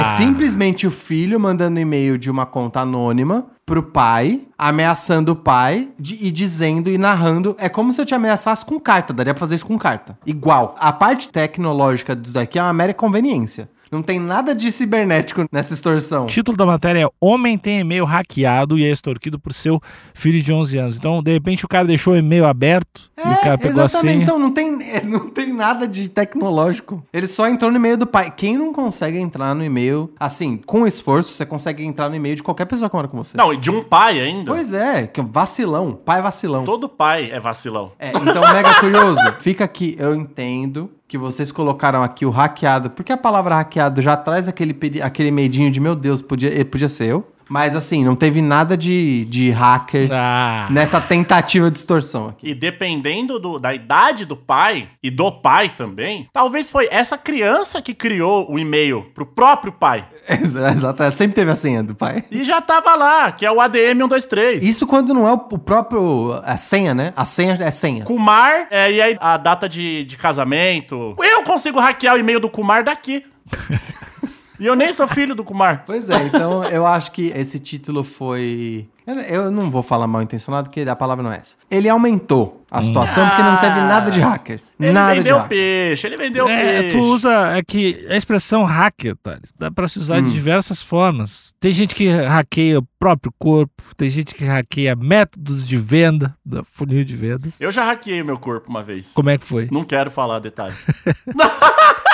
É 0.00 0.04
simplesmente 0.04 0.86
o 0.86 0.90
filho 0.90 1.38
mandando 1.38 1.78
e-mail 1.78 2.18
de 2.18 2.28
uma 2.30 2.44
conta 2.44 2.80
anônima 2.80 3.46
pro 3.66 3.82
pai, 3.82 4.42
ameaçando 4.58 5.32
o 5.32 5.36
pai 5.36 5.88
de- 5.98 6.18
e 6.20 6.30
dizendo 6.30 6.90
e 6.90 6.98
narrando. 6.98 7.56
É 7.58 7.68
como 7.68 7.92
se 7.92 8.00
eu 8.00 8.04
te 8.04 8.14
ameaçasse 8.14 8.64
com 8.64 8.78
carta, 8.78 9.12
daria 9.12 9.32
pra 9.32 9.40
fazer 9.40 9.54
isso 9.54 9.66
com 9.66 9.78
carta. 9.78 10.18
Igual. 10.26 10.74
A 10.78 10.92
parte 10.92 11.28
tecnológica 11.30 12.14
disso 12.14 12.34
daqui 12.34 12.58
é 12.58 12.62
uma 12.62 12.72
mera 12.72 12.92
conveniência. 12.92 13.68
Não 13.94 14.02
tem 14.02 14.18
nada 14.18 14.56
de 14.56 14.72
cibernético 14.72 15.46
nessa 15.52 15.72
extorsão. 15.72 16.24
O 16.24 16.26
título 16.26 16.56
da 16.56 16.66
matéria 16.66 17.04
é 17.04 17.08
Homem 17.20 17.56
tem 17.56 17.78
e-mail 17.78 18.04
hackeado 18.04 18.76
e 18.76 18.84
é 18.84 18.90
extorquido 18.90 19.38
por 19.38 19.52
seu 19.52 19.80
filho 20.12 20.42
de 20.42 20.52
11 20.52 20.78
anos. 20.78 20.96
Então, 20.96 21.22
de 21.22 21.32
repente, 21.32 21.64
o 21.64 21.68
cara 21.68 21.86
deixou 21.86 22.14
o 22.14 22.16
e-mail 22.16 22.44
aberto 22.44 23.08
e 23.16 23.20
o 23.20 23.40
cara 23.40 23.56
pegou 23.56 23.84
a 23.84 23.88
senha. 23.88 24.14
Então 24.14 24.36
não 24.36 24.50
tem, 24.50 24.76
não 25.04 25.30
tem 25.30 25.52
nada 25.52 25.86
de 25.86 26.08
tecnológico. 26.08 27.04
Ele 27.12 27.28
só 27.28 27.48
entrou 27.48 27.70
no 27.70 27.76
e-mail 27.76 27.96
do 27.96 28.04
pai. 28.04 28.32
Quem 28.36 28.58
não 28.58 28.72
consegue 28.72 29.16
entrar 29.16 29.54
no 29.54 29.62
e-mail, 29.62 30.12
assim, 30.18 30.56
com 30.56 30.84
esforço, 30.84 31.32
você 31.32 31.46
consegue 31.46 31.84
entrar 31.84 32.08
no 32.08 32.16
e-mail 32.16 32.34
de 32.34 32.42
qualquer 32.42 32.64
pessoa 32.64 32.90
que 32.90 32.96
mora 32.96 33.06
com 33.06 33.16
você. 33.16 33.36
Não, 33.36 33.52
e 33.52 33.56
de 33.56 33.70
um 33.70 33.84
pai 33.84 34.18
ainda. 34.18 34.50
Pois 34.50 34.72
é, 34.72 35.06
que 35.06 35.22
vacilão. 35.22 35.92
Pai 35.92 36.20
vacilão. 36.20 36.64
Todo 36.64 36.88
pai 36.88 37.30
é 37.30 37.38
vacilão. 37.38 37.92
É, 37.96 38.08
então, 38.08 38.42
mega 38.52 38.74
curioso, 38.80 39.20
fica 39.38 39.62
aqui. 39.62 39.94
Eu 40.00 40.16
entendo 40.16 40.90
que 41.06 41.18
vocês 41.18 41.52
colocaram 41.52 42.02
aqui 42.02 42.24
o 42.24 42.30
hackeado, 42.30 42.90
porque 42.90 43.12
a 43.12 43.16
palavra 43.16 43.56
hackeado 43.56 44.00
já 44.00 44.16
traz 44.16 44.48
aquele, 44.48 44.76
aquele 45.02 45.30
medinho 45.30 45.70
de 45.70 45.80
meu 45.80 45.94
Deus, 45.94 46.22
podia, 46.22 46.60
eh, 46.60 46.64
podia 46.64 46.88
ser 46.88 47.06
eu. 47.06 47.33
Mas 47.48 47.74
assim, 47.76 48.04
não 48.04 48.16
teve 48.16 48.40
nada 48.42 48.76
de, 48.76 49.24
de 49.26 49.50
hacker 49.50 50.08
Ah, 50.12 50.66
nessa 50.70 51.00
tentativa 51.00 51.70
de 51.70 51.78
extorsão 51.78 52.28
aqui. 52.28 52.50
E 52.50 52.54
dependendo 52.54 53.38
do- 53.38 53.58
da 53.58 53.74
idade 53.74 54.24
do 54.24 54.36
pai 54.36 54.88
e 55.02 55.10
do 55.10 55.30
pai 55.30 55.68
também, 55.70 56.28
talvez 56.32 56.68
foi 56.70 56.88
essa 56.90 57.16
criança 57.18 57.80
que 57.82 57.94
criou 57.94 58.50
o 58.50 58.58
e-mail 58.58 59.06
pro 59.14 59.26
próprio 59.26 59.72
pai. 59.72 60.06
Exato, 60.28 61.10
sempre 61.12 61.34
teve 61.34 61.50
a 61.50 61.56
senha 61.56 61.82
do 61.82 61.94
pai. 61.94 62.24
E 62.30 62.42
já 62.44 62.60
tava 62.60 62.94
lá, 62.94 63.30
que 63.32 63.44
é 63.44 63.52
o 63.52 63.60
ADM 63.60 63.98
123. 63.98 64.62
Isso 64.62 64.86
quando 64.86 65.12
não 65.14 65.28
é 65.28 65.32
o 65.32 65.44
o 65.54 65.58
próprio. 65.58 66.40
A 66.44 66.56
senha, 66.56 66.94
né? 66.94 67.12
A 67.16 67.24
senha 67.24 67.56
é 67.60 67.70
senha. 67.70 68.02
Kumar, 68.04 68.66
é, 68.70 68.90
e 68.90 69.00
aí 69.00 69.16
a 69.20 69.36
data 69.36 69.68
de, 69.68 70.04
de 70.04 70.16
casamento. 70.16 71.14
Eu 71.20 71.42
consigo 71.44 71.78
hackear 71.78 72.14
o 72.14 72.18
e-mail 72.18 72.40
do 72.40 72.48
Kumar 72.50 72.82
daqui. 72.82 73.24
e 74.58 74.66
eu 74.66 74.74
nem 74.76 74.92
sou 74.92 75.06
filho 75.08 75.34
do 75.34 75.44
Kumar. 75.44 75.82
Pois 75.86 76.08
é, 76.10 76.22
então 76.24 76.64
eu 76.64 76.86
acho 76.86 77.12
que 77.12 77.32
esse 77.34 77.58
título 77.58 78.02
foi. 78.04 78.88
Eu, 79.06 79.14
eu 79.16 79.50
não 79.50 79.70
vou 79.70 79.82
falar 79.82 80.06
mal 80.06 80.22
intencionado, 80.22 80.70
porque 80.70 80.80
a 80.88 80.96
palavra 80.96 81.22
não 81.22 81.30
é 81.30 81.36
essa. 81.36 81.56
Ele 81.70 81.88
aumentou 81.90 82.64
a 82.70 82.80
situação 82.80 83.28
porque 83.28 83.42
não 83.42 83.56
teve 83.58 83.74
nada 83.80 84.10
de 84.10 84.18
hacker. 84.20 84.60
Ele 84.80 84.92
nada 84.92 85.12
de 85.12 85.18
vendeu 85.18 85.36
hacker. 85.36 85.48
peixe, 85.50 86.06
ele 86.06 86.16
vendeu 86.16 86.48
é, 86.48 86.80
peixe. 86.82 86.96
tu 86.96 87.02
usa 87.04 87.56
é 87.56 87.62
que 87.62 88.06
a 88.08 88.16
expressão 88.16 88.64
hacker, 88.64 89.14
Thales, 89.22 89.52
dá 89.58 89.70
pra 89.70 89.86
se 89.88 89.98
usar 89.98 90.20
Hum. 90.20 90.26
de 90.26 90.32
diversas 90.32 90.80
formas. 90.80 91.54
Tem 91.60 91.70
gente 91.70 91.94
que 91.94 92.08
hackeia 92.10 92.78
o 92.78 92.86
próprio 92.98 93.32
corpo, 93.38 93.82
tem 93.96 94.08
gente 94.08 94.34
que 94.34 94.44
hackeia 94.44 94.96
métodos 94.96 95.64
de 95.66 95.76
venda, 95.76 96.34
da 96.44 96.64
funil 96.64 97.04
de 97.04 97.14
vendas. 97.14 97.60
Eu 97.60 97.70
já 97.70 97.84
hackeei 97.84 98.22
o 98.22 98.24
meu 98.24 98.38
corpo 98.38 98.70
uma 98.70 98.82
vez. 98.82 99.12
Como 99.12 99.28
é 99.28 99.36
que 99.36 99.44
foi? 99.44 99.68
Não 99.70 99.84
quero 99.84 100.10
falar 100.10 100.38
detalhes. 100.38 100.82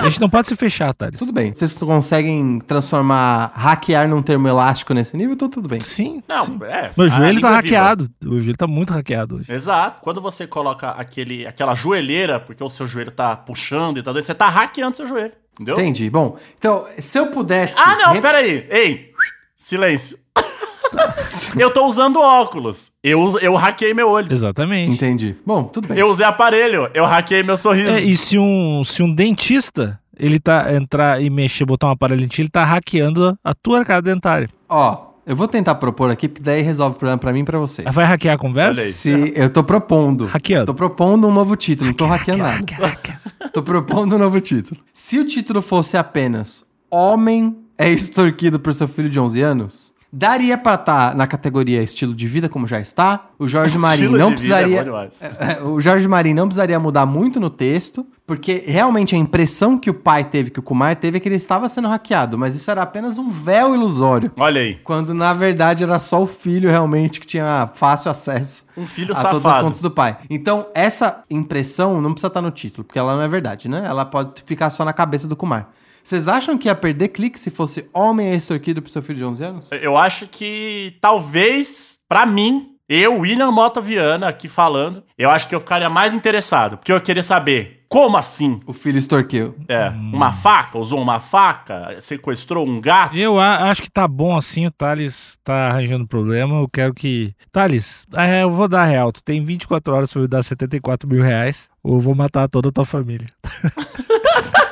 A 0.00 0.04
gente 0.04 0.20
não 0.20 0.28
pode 0.28 0.46
se 0.48 0.54
fechar, 0.56 0.92
Thales. 0.94 1.18
Tudo 1.18 1.32
bem. 1.32 1.52
Vocês 1.54 1.72
conseguem 1.74 2.58
transformar 2.60 3.50
hackear 3.54 4.08
num 4.08 4.22
termo 4.22 4.46
elástico 4.46 4.92
nesse 4.92 5.16
nível, 5.16 5.34
então 5.34 5.48
tudo 5.48 5.68
bem. 5.68 5.80
Sim. 5.80 6.22
Não, 6.28 6.42
sim. 6.42 6.58
é. 6.64 6.90
Meu 6.96 7.08
joelho 7.08 7.40
tá 7.40 7.48
é 7.48 7.50
viva. 7.50 7.56
hackeado. 7.56 8.08
O 8.24 8.38
joelho 8.38 8.56
tá 8.56 8.66
muito 8.66 8.92
hackeado 8.92 9.36
hoje. 9.36 9.50
Exato. 9.50 10.02
Quando 10.02 10.20
você 10.20 10.46
coloca 10.46 10.90
aquele, 10.90 11.46
aquela 11.46 11.74
joelheira, 11.74 12.38
porque 12.38 12.62
o 12.62 12.68
seu 12.68 12.86
joelho 12.86 13.10
tá 13.10 13.36
puxando 13.36 13.98
e 13.98 14.02
tal, 14.02 14.12
você 14.14 14.34
tá 14.34 14.48
hackeando 14.48 14.96
seu 14.96 15.06
joelho. 15.06 15.32
Entendeu? 15.54 15.74
Entendi. 15.74 16.10
Bom, 16.10 16.36
então, 16.58 16.84
se 16.98 17.18
eu 17.18 17.28
pudesse. 17.28 17.78
Ah, 17.78 17.96
não, 17.96 18.12
re- 18.12 18.20
peraí. 18.20 18.66
Ei, 18.70 19.10
silêncio. 19.56 20.18
eu 21.58 21.70
tô 21.70 21.86
usando 21.86 22.20
óculos. 22.20 22.92
Eu, 23.02 23.38
eu 23.40 23.54
hackei 23.54 23.94
meu 23.94 24.08
olho. 24.08 24.32
Exatamente. 24.32 24.92
Entendi. 24.92 25.36
Bom, 25.44 25.64
tudo 25.64 25.88
bem. 25.88 25.98
Eu 25.98 26.08
usei 26.08 26.26
aparelho. 26.26 26.90
Eu 26.94 27.04
hackei 27.04 27.42
meu 27.42 27.56
sorriso. 27.56 27.90
É, 27.90 28.00
e 28.00 28.16
se 28.16 28.38
um, 28.38 28.82
se 28.84 29.02
um 29.02 29.12
dentista 29.12 29.98
ele 30.18 30.38
tá 30.38 30.74
entrar 30.74 31.22
e 31.22 31.28
mexer, 31.28 31.64
botar 31.64 31.88
um 31.88 31.90
aparelho 31.90 32.24
em 32.24 32.28
ti, 32.28 32.42
ele 32.42 32.48
tá 32.48 32.64
hackeando 32.64 33.36
a 33.44 33.54
tua 33.54 33.80
arcada 33.80 34.02
dentária. 34.02 34.48
Ó, 34.68 35.06
eu 35.26 35.34
vou 35.34 35.48
tentar 35.48 35.74
propor 35.74 36.10
aqui, 36.10 36.28
porque 36.28 36.42
daí 36.42 36.62
resolve 36.62 36.96
o 36.96 36.98
problema 36.98 37.18
pra 37.18 37.32
mim 37.32 37.40
e 37.40 37.44
pra 37.44 37.58
vocês. 37.58 37.92
Vai 37.92 38.04
hackear 38.04 38.36
a 38.36 38.38
conversa? 38.38 38.86
Se 38.86 39.32
eu 39.34 39.50
tô 39.50 39.62
propondo. 39.64 40.26
Hackeando. 40.26 40.66
Tô 40.66 40.74
propondo 40.74 41.26
um 41.26 41.32
novo 41.32 41.56
título, 41.56 41.88
não 41.88 41.94
tô 41.94 42.06
hackeando 42.06 42.44
nada. 42.44 42.56
Hackeia, 42.56 42.86
hackeia. 42.86 43.20
Tô 43.52 43.62
propondo 43.62 44.16
um 44.16 44.18
novo 44.18 44.38
título. 44.40 44.78
Se 44.92 45.18
o 45.18 45.24
título 45.24 45.62
fosse 45.62 45.96
apenas 45.96 46.64
Homem 46.90 47.56
é 47.78 47.90
extorquido 47.90 48.60
por 48.60 48.72
seu 48.74 48.86
filho 48.86 49.08
de 49.08 49.18
11 49.18 49.42
anos, 49.42 49.92
daria 50.12 50.56
pra 50.56 50.74
estar 50.74 51.14
na 51.14 51.26
categoria 51.26 51.82
estilo 51.82 52.14
de 52.14 52.26
vida 52.26 52.48
como 52.48 52.66
já 52.66 52.80
está. 52.80 53.26
O 53.38 53.46
Jorge 53.48 53.76
Marinho 53.78 54.12
não 54.12 54.28
é 54.28 54.32
precisaria 54.32 54.84
demais. 54.84 55.20
É, 55.38 55.62
o 55.62 55.80
Jorge 55.80 56.08
Marinho 56.08 56.36
não 56.36 56.46
precisaria 56.46 56.78
mudar 56.80 57.04
muito 57.06 57.38
no 57.38 57.50
texto, 57.50 58.06
porque 58.26 58.62
realmente 58.66 59.14
a 59.14 59.18
impressão 59.18 59.78
que 59.78 59.90
o 59.90 59.94
pai 59.94 60.24
teve, 60.24 60.50
que 60.50 60.58
o 60.58 60.62
Kumar 60.62 60.96
teve, 60.96 61.16
é 61.18 61.20
que 61.20 61.28
ele 61.28 61.36
estava 61.36 61.68
sendo 61.68 61.88
hackeado, 61.88 62.38
mas 62.38 62.54
isso 62.54 62.70
era 62.70 62.82
apenas 62.82 63.18
um 63.18 63.30
véu 63.30 63.74
ilusório. 63.74 64.32
Olha 64.36 64.60
aí. 64.60 64.76
Quando 64.82 65.12
na 65.14 65.34
verdade 65.34 65.84
era 65.84 65.98
só 65.98 66.22
o 66.22 66.26
filho 66.26 66.70
realmente 66.70 67.20
que 67.20 67.26
tinha 67.26 67.70
fácil 67.74 68.10
acesso 68.10 68.64
Um 68.76 68.86
filho 68.86 69.12
a 69.12 69.16
todas 69.16 69.36
as 69.36 69.42
safado. 69.42 69.64
contas 69.64 69.80
do 69.80 69.90
pai. 69.90 70.16
Então, 70.30 70.66
essa 70.74 71.22
impressão 71.28 72.00
não 72.00 72.12
precisa 72.12 72.28
estar 72.28 72.42
no 72.42 72.50
título, 72.50 72.84
porque 72.84 72.98
ela 72.98 73.14
não 73.14 73.22
é 73.22 73.28
verdade, 73.28 73.68
né? 73.68 73.84
Ela 73.86 74.04
pode 74.04 74.42
ficar 74.44 74.70
só 74.70 74.84
na 74.84 74.92
cabeça 74.92 75.28
do 75.28 75.36
Kumar. 75.36 75.68
Vocês 76.06 76.28
acham 76.28 76.56
que 76.56 76.68
ia 76.68 76.74
perder 76.76 77.08
clique 77.08 77.36
se 77.38 77.50
fosse 77.50 77.90
homem 77.92 78.32
extorquido 78.32 78.80
pro 78.80 78.92
seu 78.92 79.02
filho 79.02 79.18
de 79.18 79.24
11 79.24 79.44
anos? 79.44 79.68
Eu 79.72 79.96
acho 79.96 80.28
que 80.28 80.96
talvez, 81.00 81.98
pra 82.08 82.24
mim, 82.24 82.68
eu, 82.88 83.18
William 83.22 83.50
Mota 83.50 83.80
Viana, 83.80 84.28
aqui 84.28 84.48
falando, 84.48 85.02
eu 85.18 85.28
acho 85.28 85.48
que 85.48 85.54
eu 85.56 85.58
ficaria 85.58 85.90
mais 85.90 86.14
interessado. 86.14 86.76
Porque 86.76 86.92
eu 86.92 87.00
queria 87.00 87.24
saber, 87.24 87.80
como 87.88 88.16
assim? 88.16 88.60
O 88.68 88.72
filho 88.72 88.96
extorquiu. 88.98 89.56
É, 89.66 89.88
uma 89.88 90.32
faca? 90.32 90.78
Usou 90.78 91.00
uma 91.00 91.18
faca? 91.18 91.96
Sequestrou 92.00 92.64
um 92.64 92.80
gato? 92.80 93.16
Eu 93.16 93.40
a- 93.40 93.68
acho 93.68 93.82
que 93.82 93.90
tá 93.90 94.06
bom 94.06 94.36
assim, 94.36 94.64
o 94.64 94.70
Thales 94.70 95.36
tá 95.42 95.70
arranjando 95.70 96.06
problema. 96.06 96.60
Eu 96.60 96.68
quero 96.72 96.94
que. 96.94 97.34
Thales, 97.50 98.06
eu 98.40 98.50
vou 98.52 98.68
dar 98.68 98.84
real. 98.84 99.10
Tu 99.10 99.24
tem 99.24 99.44
24 99.44 99.92
horas 99.92 100.12
pra 100.12 100.22
me 100.22 100.28
dar 100.28 100.44
74 100.44 101.08
mil 101.08 101.20
reais, 101.24 101.68
ou 101.82 101.94
eu 101.94 102.00
vou 102.00 102.14
matar 102.14 102.48
toda 102.48 102.68
a 102.68 102.72
tua 102.72 102.84
família. 102.86 103.26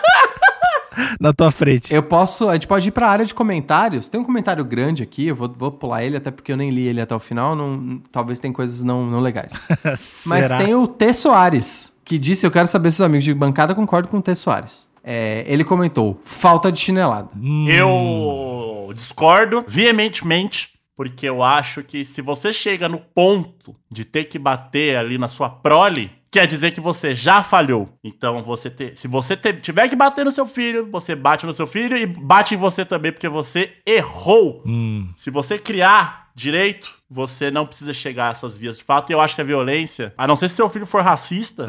Na 1.20 1.32
tua 1.32 1.50
frente. 1.50 1.92
Eu 1.92 2.02
posso. 2.02 2.48
A 2.48 2.54
gente 2.54 2.66
pode 2.66 2.88
ir 2.88 2.92
pra 2.92 3.08
área 3.08 3.24
de 3.24 3.34
comentários. 3.34 4.08
Tem 4.08 4.20
um 4.20 4.24
comentário 4.24 4.64
grande 4.64 5.02
aqui, 5.02 5.28
eu 5.28 5.34
vou, 5.36 5.52
vou 5.56 5.70
pular 5.70 6.04
ele, 6.04 6.16
até 6.16 6.30
porque 6.30 6.52
eu 6.52 6.56
nem 6.56 6.70
li 6.70 6.86
ele 6.86 7.00
até 7.00 7.14
o 7.14 7.20
final. 7.20 7.54
Não, 7.54 8.00
talvez 8.10 8.38
tem 8.40 8.52
coisas 8.52 8.82
não, 8.82 9.06
não 9.06 9.20
legais. 9.20 9.52
Mas 10.26 10.48
tem 10.48 10.74
o 10.74 10.86
T. 10.86 11.12
Soares, 11.12 11.92
que 12.04 12.18
disse: 12.18 12.46
Eu 12.46 12.50
quero 12.50 12.68
saber 12.68 12.90
se 12.90 12.96
os 12.96 13.06
amigos 13.06 13.24
de 13.24 13.34
bancada 13.34 13.74
concordam 13.74 14.10
com 14.10 14.18
o 14.18 14.22
T. 14.22 14.34
Soares. 14.34 14.88
É, 15.02 15.44
ele 15.46 15.64
comentou: 15.64 16.20
falta 16.24 16.72
de 16.72 16.80
chinelada. 16.80 17.28
Hum, 17.36 17.68
Eu 17.68 18.90
discordo 18.94 19.64
veementemente, 19.68 20.70
porque 20.96 21.26
eu 21.28 21.42
acho 21.42 21.82
que 21.82 22.04
se 22.04 22.22
você 22.22 22.52
chega 22.52 22.88
no 22.88 22.98
ponto 22.98 23.74
de 23.90 24.04
ter 24.04 24.24
que 24.24 24.38
bater 24.38 24.96
ali 24.96 25.18
na 25.18 25.28
sua 25.28 25.50
prole, 25.50 26.10
quer 26.34 26.46
dizer 26.48 26.72
que 26.72 26.80
você 26.80 27.14
já 27.14 27.42
falhou. 27.44 27.88
Então, 28.02 28.42
você 28.42 28.68
te- 28.68 28.96
se 28.96 29.06
você 29.06 29.36
te- 29.36 29.52
tiver 29.54 29.88
que 29.88 29.94
bater 29.94 30.24
no 30.24 30.32
seu 30.32 30.44
filho, 30.46 30.88
você 30.90 31.14
bate 31.14 31.46
no 31.46 31.54
seu 31.54 31.64
filho 31.66 31.96
e 31.96 32.04
bate 32.06 32.54
em 32.54 32.58
você 32.58 32.84
também, 32.84 33.12
porque 33.12 33.28
você 33.28 33.72
errou. 33.86 34.60
hum. 34.66 35.08
Se 35.16 35.30
você 35.30 35.58
criar 35.60 36.30
direito, 36.34 36.92
você 37.08 37.52
não 37.52 37.64
precisa 37.64 37.94
chegar 37.94 38.28
a 38.28 38.30
essas 38.32 38.56
vias 38.56 38.76
de 38.76 38.82
fato. 38.82 39.10
E 39.10 39.12
eu 39.12 39.20
acho 39.20 39.36
que 39.36 39.40
a 39.40 39.44
violência, 39.44 40.12
a 40.18 40.26
não 40.26 40.34
ser 40.34 40.48
se 40.48 40.56
seu 40.56 40.68
filho 40.68 40.84
for 40.86 41.02
racista, 41.02 41.68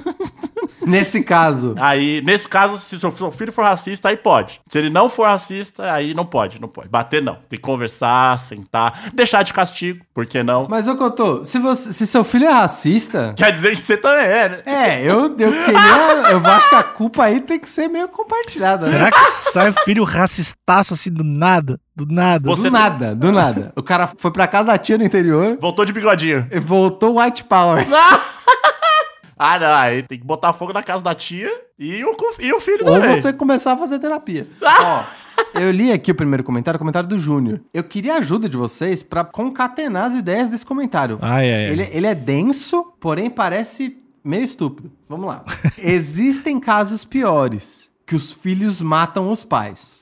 Nesse 0.88 1.22
caso, 1.22 1.74
Aí, 1.78 2.22
nesse 2.24 2.48
caso, 2.48 2.76
se 2.76 2.98
seu 2.98 3.12
seu 3.16 3.30
filho 3.32 3.52
for 3.52 3.62
racista, 3.62 4.08
aí 4.08 4.16
pode. 4.16 4.60
Se 4.68 4.78
ele 4.78 4.90
não 4.90 5.08
for 5.08 5.26
racista, 5.26 5.92
aí 5.92 6.14
não 6.14 6.24
pode, 6.24 6.60
não 6.60 6.68
pode. 6.68 6.88
Bater 6.88 7.22
não. 7.22 7.34
Tem 7.48 7.58
que 7.58 7.60
conversar, 7.60 8.38
sentar, 8.38 9.10
deixar 9.14 9.42
de 9.42 9.52
castigo, 9.52 10.04
por 10.14 10.26
que 10.26 10.42
não? 10.42 10.66
mas 10.68 10.88
ô 10.88 10.96
Cotô, 10.96 11.42
se, 11.44 11.58
você, 11.58 11.92
se 11.92 12.06
seu 12.06 12.24
filho 12.24 12.46
é 12.46 12.52
racista. 12.52 13.34
Quer 13.36 13.52
dizer 13.52 13.70
que 13.76 13.82
você 13.82 13.96
também 13.96 14.24
é, 14.24 14.48
né? 14.48 14.58
É, 14.66 15.02
eu, 15.02 15.24
eu 15.24 15.30
queria. 15.34 16.30
eu 16.30 16.46
acho 16.46 16.68
que 16.68 16.74
a 16.74 16.82
culpa 16.82 17.24
aí 17.24 17.40
tem 17.40 17.58
que 17.58 17.68
ser 17.68 17.88
meio 17.88 18.08
compartilhada. 18.08 18.86
Né? 18.86 18.92
Será 18.98 19.10
que 19.10 19.20
sai 19.52 19.72
filho 19.84 20.04
racistaço 20.04 20.94
assim 20.94 21.10
do 21.12 21.22
nada? 21.24 21.78
Do 21.94 22.06
nada. 22.06 22.48
Você- 22.48 22.68
Do 22.68 22.70
nada, 22.70 23.14
do 23.14 23.32
nada. 23.32 23.72
O 23.76 23.82
cara 23.82 24.08
foi 24.18 24.30
pra 24.30 24.46
casa 24.46 24.68
da 24.68 24.78
tia 24.78 24.96
no 24.96 25.04
interior 25.04 25.56
Voltou 25.60 25.84
de 25.84 25.92
bigodinho. 25.92 26.46
e 26.50 26.60
voltou 26.60 27.18
white 27.20 27.42
power. 27.44 27.84
Ah, 29.38 29.58
não, 29.58 29.74
aí 29.74 30.02
tem 30.02 30.18
que 30.18 30.24
botar 30.24 30.52
fogo 30.52 30.72
na 30.72 30.82
casa 30.82 31.02
da 31.04 31.14
tia 31.14 31.50
e 31.78 32.04
o, 32.04 32.16
e 32.40 32.52
o 32.52 32.60
filho 32.60 32.86
Ou 32.86 32.94
também. 32.94 33.16
você 33.16 33.32
começar 33.32 33.72
a 33.72 33.76
fazer 33.76 33.98
terapia. 33.98 34.46
Ó, 34.62 35.04
eu 35.60 35.70
li 35.70 35.92
aqui 35.92 36.10
o 36.10 36.14
primeiro 36.14 36.42
comentário, 36.42 36.76
o 36.76 36.78
comentário 36.78 37.08
do 37.08 37.18
Júnior. 37.18 37.60
Eu 37.72 37.84
queria 37.84 38.14
a 38.14 38.18
ajuda 38.18 38.48
de 38.48 38.56
vocês 38.56 39.02
pra 39.02 39.24
concatenar 39.24 40.04
as 40.06 40.14
ideias 40.14 40.50
desse 40.50 40.66
comentário. 40.66 41.18
Ai, 41.22 41.52
ai, 41.52 41.66
ai. 41.66 41.72
Ele, 41.72 41.88
ele 41.92 42.06
é 42.06 42.14
denso, 42.14 42.92
porém 42.98 43.30
parece 43.30 43.96
meio 44.24 44.42
estúpido. 44.42 44.90
Vamos 45.08 45.26
lá. 45.26 45.44
Existem 45.78 46.58
casos 46.58 47.04
piores, 47.04 47.88
que 48.04 48.16
os 48.16 48.32
filhos 48.32 48.82
matam 48.82 49.30
os 49.30 49.44
pais. 49.44 49.98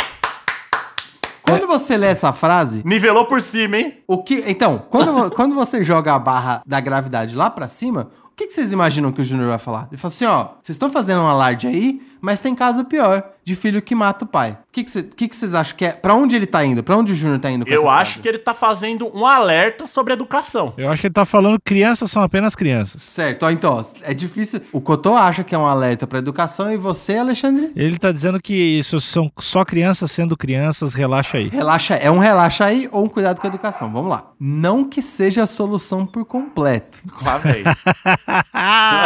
Quando 1.43 1.67
você 1.69 1.97
lê 1.97 2.09
essa 2.09 2.33
frase, 2.33 2.83
Nivelou 2.85 3.27
por 3.27 3.41
cima, 3.41 3.77
hein? 3.77 3.99
o 4.07 4.21
que. 4.21 4.43
Então, 4.49 4.85
quando, 4.91 5.31
quando 5.31 5.55
você 5.55 5.85
joga 5.85 6.13
a 6.13 6.19
barra 6.19 6.61
da 6.67 6.81
gravidade 6.81 7.37
lá 7.37 7.49
pra 7.49 7.69
cima, 7.69 8.11
que, 8.37 8.47
que 8.47 8.53
vocês 8.53 8.71
imaginam 8.71 9.11
que 9.11 9.23
o 9.23 9.25
Júnior 9.25 9.49
vai 9.49 9.59
falar? 9.59 9.89
Ele 9.91 9.97
fala 9.97 10.13
assim: 10.13 10.27
ó, 10.27 10.45
vocês 10.63 10.77
estão 10.77 10.91
fazendo 10.91 11.23
um 11.23 11.27
alarde 11.27 11.67
aí, 11.67 12.03
Mas 12.21 12.41
tem 12.41 12.55
caso 12.55 12.85
pior, 12.85 13.23
de 13.45 13.55
filho 13.55 13.81
que 13.83 13.95
mata 13.95 14.25
o 14.25 14.29
pai. 14.29 14.53
O 14.53 14.57
que 14.73 14.83
que 14.85 14.91
cê- 14.91 15.03
que 15.03 15.29
que 15.29 15.37
vocês 15.37 15.55
acham 15.55 15.77
que 15.77 15.85
é? 15.85 15.93
Pra 15.93 16.15
onde 16.15 16.35
ele 16.35 16.47
tá 16.47 16.65
indo? 16.65 16.83
Pra 16.83 16.97
onde 16.97 17.13
o 17.13 17.15
Júnior 17.15 17.39
tá 17.39 17.51
indo 17.51 17.65
com 17.65 17.71
Eu 17.71 17.83
essa 17.83 17.91
acho 17.91 18.13
frase? 18.13 18.23
que 18.23 18.29
ele 18.29 18.39
tá 18.39 18.53
fazendo 18.55 19.11
um 19.17 19.25
alerta 19.27 19.87
sobre 19.87 20.13
educação. 20.13 20.75
Eu 20.77 20.91
acho 20.91 21.01
que 21.03 21.07
ele 21.07 21.15
tá 21.15 21.25
falando 21.25 21.55
que 21.59 21.65
crianças 21.65 22.11
são 22.11 22.23
apenas 22.23 22.55
crianças. 22.57 23.03
Certo, 23.03 23.45
ó, 23.45 23.51
então, 23.51 23.75
ó, 23.75 23.83
é 24.03 24.13
difícil. 24.15 24.63
O 24.73 24.81
Cotô 24.81 25.15
acha 25.15 25.45
que 25.45 25.55
é 25.55 25.59
um 25.59 25.67
alerta 25.67 26.07
pra 26.07 26.19
educação 26.19 26.73
e 26.73 26.77
você, 26.77 27.17
Alexandre? 27.17 27.71
Ele 27.77 27.99
tá 27.99 28.11
dizendo 28.11 28.41
que 28.41 28.55
isso 28.55 29.01
são 29.01 29.31
só 29.39 29.65
crianças 29.65 30.11
sendo 30.11 30.37
crianças, 30.37 30.95
relaxa 30.95 31.39
aí. 31.39 31.49
Relaxa, 31.49 31.95
é 31.95 32.11
um 32.11 32.19
relaxa 32.19 32.65
aí 32.65 32.89
ou 32.91 33.05
um 33.05 33.09
cuidado 33.09 33.41
com 33.41 33.47
a 33.47 33.51
educação. 33.51 33.93
Vamos 33.93 34.11
lá. 34.11 34.33
Não 34.41 34.85
que 34.85 35.01
seja 35.01 35.45
a 35.45 35.47
solução 35.47 36.05
por 36.07 36.25
completo, 36.25 36.99
vem. 37.45 37.63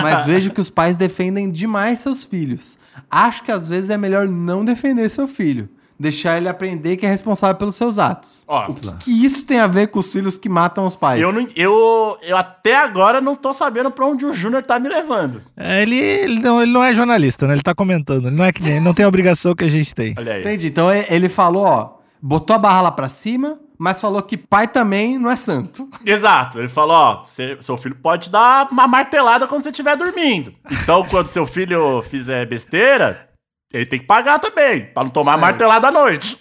mas 0.03 0.25
vejo 0.27 0.51
que 0.51 0.61
os 0.61 0.71
pais 0.71 0.97
defendem 0.97 1.51
demais 1.51 1.99
seus 2.01 2.25
filhos. 2.25 2.79
Acho 3.11 3.43
que 3.45 3.53
às 3.53 3.69
vezes 3.69 3.91
é 3.91 3.97
melhor 3.97 4.29
não 4.29 4.65
defender 4.65 5.09
seu 5.11 5.27
filho. 5.29 5.69
Deixar 5.99 6.39
ele 6.39 6.49
aprender 6.49 6.97
que 6.97 7.05
é 7.05 7.11
responsável 7.11 7.57
pelos 7.57 7.77
seus 7.77 7.99
atos. 7.99 8.43
Ó, 8.49 8.71
o 8.71 8.75
que, 8.75 8.91
que 9.01 9.25
isso 9.25 9.45
tem 9.45 9.59
a 9.61 9.67
ver 9.67 9.89
com 9.89 9.99
os 9.99 10.11
filhos 10.11 10.39
que 10.39 10.49
matam 10.49 10.87
os 10.87 10.97
pais? 10.97 11.21
eu, 11.21 11.31
não, 11.31 11.47
eu, 11.55 12.17
eu 12.23 12.37
até 12.39 12.75
agora 12.77 13.21
não 13.21 13.35
tô 13.35 13.53
sabendo 13.53 13.91
pra 13.91 14.07
onde 14.07 14.25
o 14.25 14.33
Júnior 14.33 14.63
tá 14.63 14.79
me 14.79 14.89
levando. 14.89 15.43
É, 15.55 15.83
ele, 15.83 15.97
ele, 15.99 16.41
não, 16.41 16.63
ele 16.63 16.73
não 16.73 16.83
é 16.83 16.95
jornalista, 16.95 17.47
né? 17.47 17.53
Ele 17.53 17.63
tá 17.63 17.75
comentando. 17.75 18.29
Ele 18.29 18.37
não 18.37 18.45
é 18.47 18.51
que 18.51 18.63
ele 18.67 18.81
não 18.81 18.95
tem 18.95 19.05
a 19.05 19.09
obrigação 19.09 19.55
que 19.55 19.63
a 19.65 19.69
gente 19.69 19.95
tem. 19.95 20.15
Olha 20.17 20.33
aí. 20.35 20.41
Entendi. 20.41 20.69
Então 20.69 20.91
e- 20.91 21.05
ele 21.11 21.29
falou, 21.29 21.65
ó, 21.67 21.91
botou 22.23 22.57
a 22.57 22.59
barra 22.59 22.81
lá 22.81 22.91
pra 22.91 23.11
cima, 23.11 23.59
mas 23.81 23.99
falou 23.99 24.21
que 24.23 24.37
pai 24.37 24.69
também 24.69 25.19
não 25.19 25.31
é 25.31 25.37
santo. 25.37 25.89
Exato. 26.05 26.59
Ele 26.59 26.69
falou, 26.69 26.95
ó, 26.95 27.23
você- 27.23 27.57
seu 27.63 27.79
filho 27.79 27.95
pode 27.97 28.29
dar 28.29 28.69
uma 28.71 28.87
martelada 28.87 29.47
quando 29.49 29.63
você 29.63 29.71
estiver 29.71 29.97
dormindo. 29.97 30.53
Então, 30.71 31.03
quando 31.07 31.29
seu 31.29 31.47
filho 31.47 32.03
fizer 32.03 32.45
besteira, 32.47 33.31
ele 33.73 33.87
tem 33.87 33.99
que 33.99 34.05
pagar 34.07 34.39
também, 34.39 34.85
pra 34.93 35.03
não 35.03 35.11
tomar 35.11 35.39
martelada 35.39 35.89
à 35.89 35.91
noite. 35.91 36.39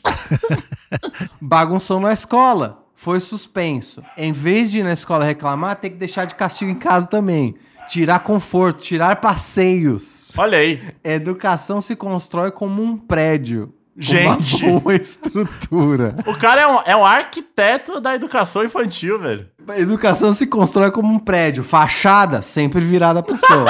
Bagunçou 1.42 2.00
na 2.00 2.12
escola, 2.12 2.84
foi 2.94 3.20
suspenso. 3.22 4.04
Em 4.18 4.32
vez 4.34 4.72
de 4.72 4.80
ir 4.80 4.84
na 4.84 4.92
escola 4.94 5.24
reclamar, 5.24 5.78
tem 5.78 5.92
que 5.92 5.98
deixar 5.98 6.26
de 6.26 6.36
castigo 6.36 6.70
em 6.70 6.76
casa 6.76 7.08
também. 7.08 7.56
Tirar 7.88 8.20
conforto, 8.20 8.82
tirar 8.82 9.16
passeios. 9.16 10.32
Olha 10.38 10.58
aí. 10.58 10.80
Educação 11.04 11.80
se 11.82 11.96
constrói 11.96 12.52
como 12.52 12.84
um 12.84 12.98
prédio. 12.98 13.74
Gente. 14.00 14.66
Uma 14.66 14.80
boa 14.80 14.96
estrutura. 14.96 16.16
O 16.26 16.34
cara 16.36 16.62
é 16.62 16.68
um, 16.68 16.80
é 16.86 16.96
um 16.96 17.06
arquiteto 17.06 18.00
da 18.00 18.16
educação 18.16 18.64
infantil, 18.64 19.20
velho. 19.20 19.48
Educação 19.76 20.34
se 20.34 20.48
constrói 20.48 20.90
como 20.90 21.14
um 21.14 21.20
prédio. 21.20 21.64
Fachada 21.64 22.42
sempre 22.42 22.80
virada 22.80 23.22
pro 23.22 23.38
sol. 23.38 23.66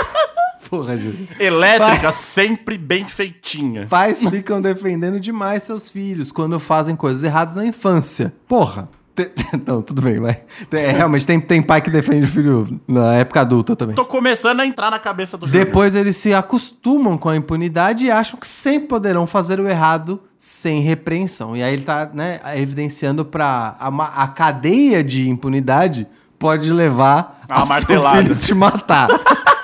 Porra, 0.68 0.96
Júlio. 0.96 1.28
Elétrica 1.38 2.10
sempre 2.10 2.76
bem 2.76 3.06
feitinha. 3.06 3.86
Pais 3.86 4.24
ficam 4.28 4.60
defendendo 4.60 5.20
demais 5.20 5.62
seus 5.62 5.88
filhos 5.88 6.30
quando 6.30 6.58
fazem 6.58 6.96
coisas 6.96 7.22
erradas 7.22 7.54
na 7.54 7.64
infância. 7.64 8.34
Porra. 8.46 8.88
Não, 9.66 9.80
tudo 9.80 10.02
bem, 10.02 10.18
vai. 10.18 10.42
É, 10.72 10.90
realmente, 10.90 11.26
tem, 11.26 11.40
tem 11.40 11.62
pai 11.62 11.80
que 11.80 11.90
defende 11.90 12.24
o 12.24 12.28
filho 12.28 12.80
na 12.86 13.14
época 13.14 13.40
adulta 13.40 13.76
também. 13.76 13.94
Tô 13.94 14.04
começando 14.04 14.60
a 14.60 14.66
entrar 14.66 14.90
na 14.90 14.98
cabeça 14.98 15.38
do 15.38 15.46
Júnior. 15.46 15.64
Depois 15.64 15.94
eles 15.94 16.16
se 16.16 16.34
acostumam 16.34 17.16
com 17.16 17.28
a 17.28 17.36
impunidade 17.36 18.06
e 18.06 18.10
acham 18.10 18.38
que 18.38 18.46
sempre 18.46 18.88
poderão 18.88 19.26
fazer 19.26 19.60
o 19.60 19.68
errado 19.68 20.20
sem 20.36 20.80
repreensão. 20.80 21.56
E 21.56 21.62
aí 21.62 21.72
ele 21.72 21.84
tá, 21.84 22.10
né, 22.12 22.40
evidenciando 22.56 23.24
pra 23.24 23.76
a, 23.78 24.22
a 24.24 24.28
cadeia 24.28 25.02
de 25.02 25.28
impunidade 25.28 26.08
pode 26.38 26.72
levar 26.72 27.44
A 27.48 27.62
a 27.62 27.66
seu 27.66 28.10
filho 28.10 28.36
te 28.36 28.52
matar. 28.52 29.08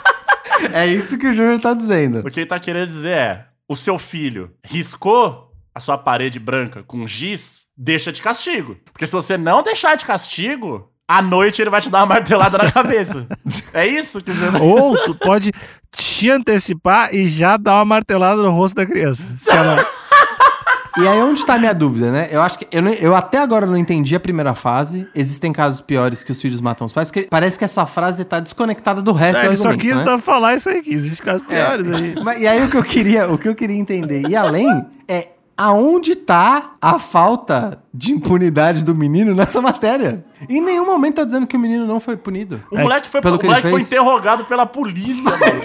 é 0.72 0.86
isso 0.86 1.18
que 1.18 1.26
o 1.26 1.32
Júnior 1.32 1.58
tá 1.58 1.74
dizendo. 1.74 2.20
O 2.20 2.30
que 2.30 2.40
ele 2.40 2.46
tá 2.46 2.58
querendo 2.58 2.86
dizer 2.86 3.12
é: 3.12 3.46
o 3.68 3.76
seu 3.76 3.98
filho 3.98 4.52
riscou 4.64 5.49
a 5.80 5.82
sua 5.82 5.96
parede 5.98 6.38
branca 6.38 6.82
com 6.86 7.06
giz, 7.06 7.62
deixa 7.76 8.12
de 8.12 8.20
castigo. 8.22 8.76
Porque 8.92 9.06
se 9.06 9.12
você 9.14 9.36
não 9.38 9.62
deixar 9.62 9.96
de 9.96 10.04
castigo, 10.04 10.90
à 11.08 11.22
noite 11.22 11.60
ele 11.62 11.70
vai 11.70 11.80
te 11.80 11.88
dar 11.88 12.00
uma 12.00 12.06
martelada 12.06 12.58
na 12.58 12.70
cabeça. 12.70 13.26
É 13.72 13.86
isso 13.86 14.20
que 14.22 14.30
o 14.30 14.34
Júnior. 14.34 14.62
Ou 14.62 14.96
tu 15.04 15.14
pode 15.14 15.52
te 15.92 16.28
antecipar 16.30 17.14
e 17.14 17.26
já 17.28 17.56
dar 17.56 17.76
uma 17.76 17.84
martelada 17.84 18.42
no 18.42 18.50
rosto 18.50 18.74
da 18.76 18.84
criança. 18.86 19.26
Se 19.38 19.50
ela... 19.50 19.84
E 20.98 21.06
aí 21.06 21.18
onde 21.22 21.46
tá 21.46 21.54
a 21.54 21.58
minha 21.58 21.72
dúvida, 21.72 22.10
né? 22.10 22.28
Eu 22.32 22.42
acho 22.42 22.58
que 22.58 22.66
eu, 22.72 22.84
eu 22.94 23.14
até 23.14 23.38
agora 23.38 23.64
não 23.64 23.76
entendi 23.76 24.14
a 24.16 24.20
primeira 24.20 24.54
fase. 24.56 25.06
Existem 25.14 25.52
casos 25.52 25.80
piores 25.80 26.24
que 26.24 26.32
os 26.32 26.42
filhos 26.42 26.60
matam 26.60 26.84
os 26.84 26.92
pais, 26.92 27.08
porque 27.10 27.28
parece 27.30 27.56
que 27.56 27.64
essa 27.64 27.86
frase 27.86 28.24
tá 28.24 28.40
desconectada 28.40 29.00
do 29.00 29.12
resto 29.12 29.38
É, 29.38 29.42
do 29.44 29.48
ele 29.50 29.56
só 29.56 29.68
argumento, 29.68 29.88
quis 29.88 29.98
né? 30.00 30.04
dar- 30.04 30.18
falar 30.18 30.56
isso 30.56 30.68
aí, 30.68 30.82
que 30.82 30.92
existem 30.92 31.24
casos 31.24 31.46
piores 31.46 31.86
aí. 31.92 32.14
Mas, 32.24 32.42
e 32.42 32.46
aí 32.48 32.64
o 32.64 32.68
que 32.68 32.76
eu 32.76 32.82
queria, 32.82 33.30
o 33.32 33.38
que 33.38 33.48
eu 33.48 33.54
queria 33.54 33.76
entender, 33.76 34.28
e 34.28 34.34
além, 34.34 34.68
é 35.06 35.28
aonde 35.56 36.16
tá 36.16 36.74
a 36.80 36.98
falta 36.98 37.82
de 37.92 38.12
impunidade 38.12 38.84
do 38.84 38.94
menino 38.94 39.34
nessa 39.34 39.60
matéria? 39.60 40.24
Em 40.48 40.60
nenhum 40.60 40.86
momento 40.86 41.16
tá 41.16 41.24
dizendo 41.24 41.46
que 41.46 41.56
o 41.56 41.60
menino 41.60 41.86
não 41.86 42.00
foi 42.00 42.16
punido. 42.16 42.62
O 42.70 42.78
moleque, 42.78 43.08
foi, 43.08 43.20
pelo 43.20 43.36
o 43.36 43.38
que 43.38 43.44
ele 43.46 43.50
moleque 43.54 43.70
foi 43.70 43.80
interrogado 43.82 44.44
pela 44.46 44.64
polícia, 44.66 45.22
mano. 45.30 45.62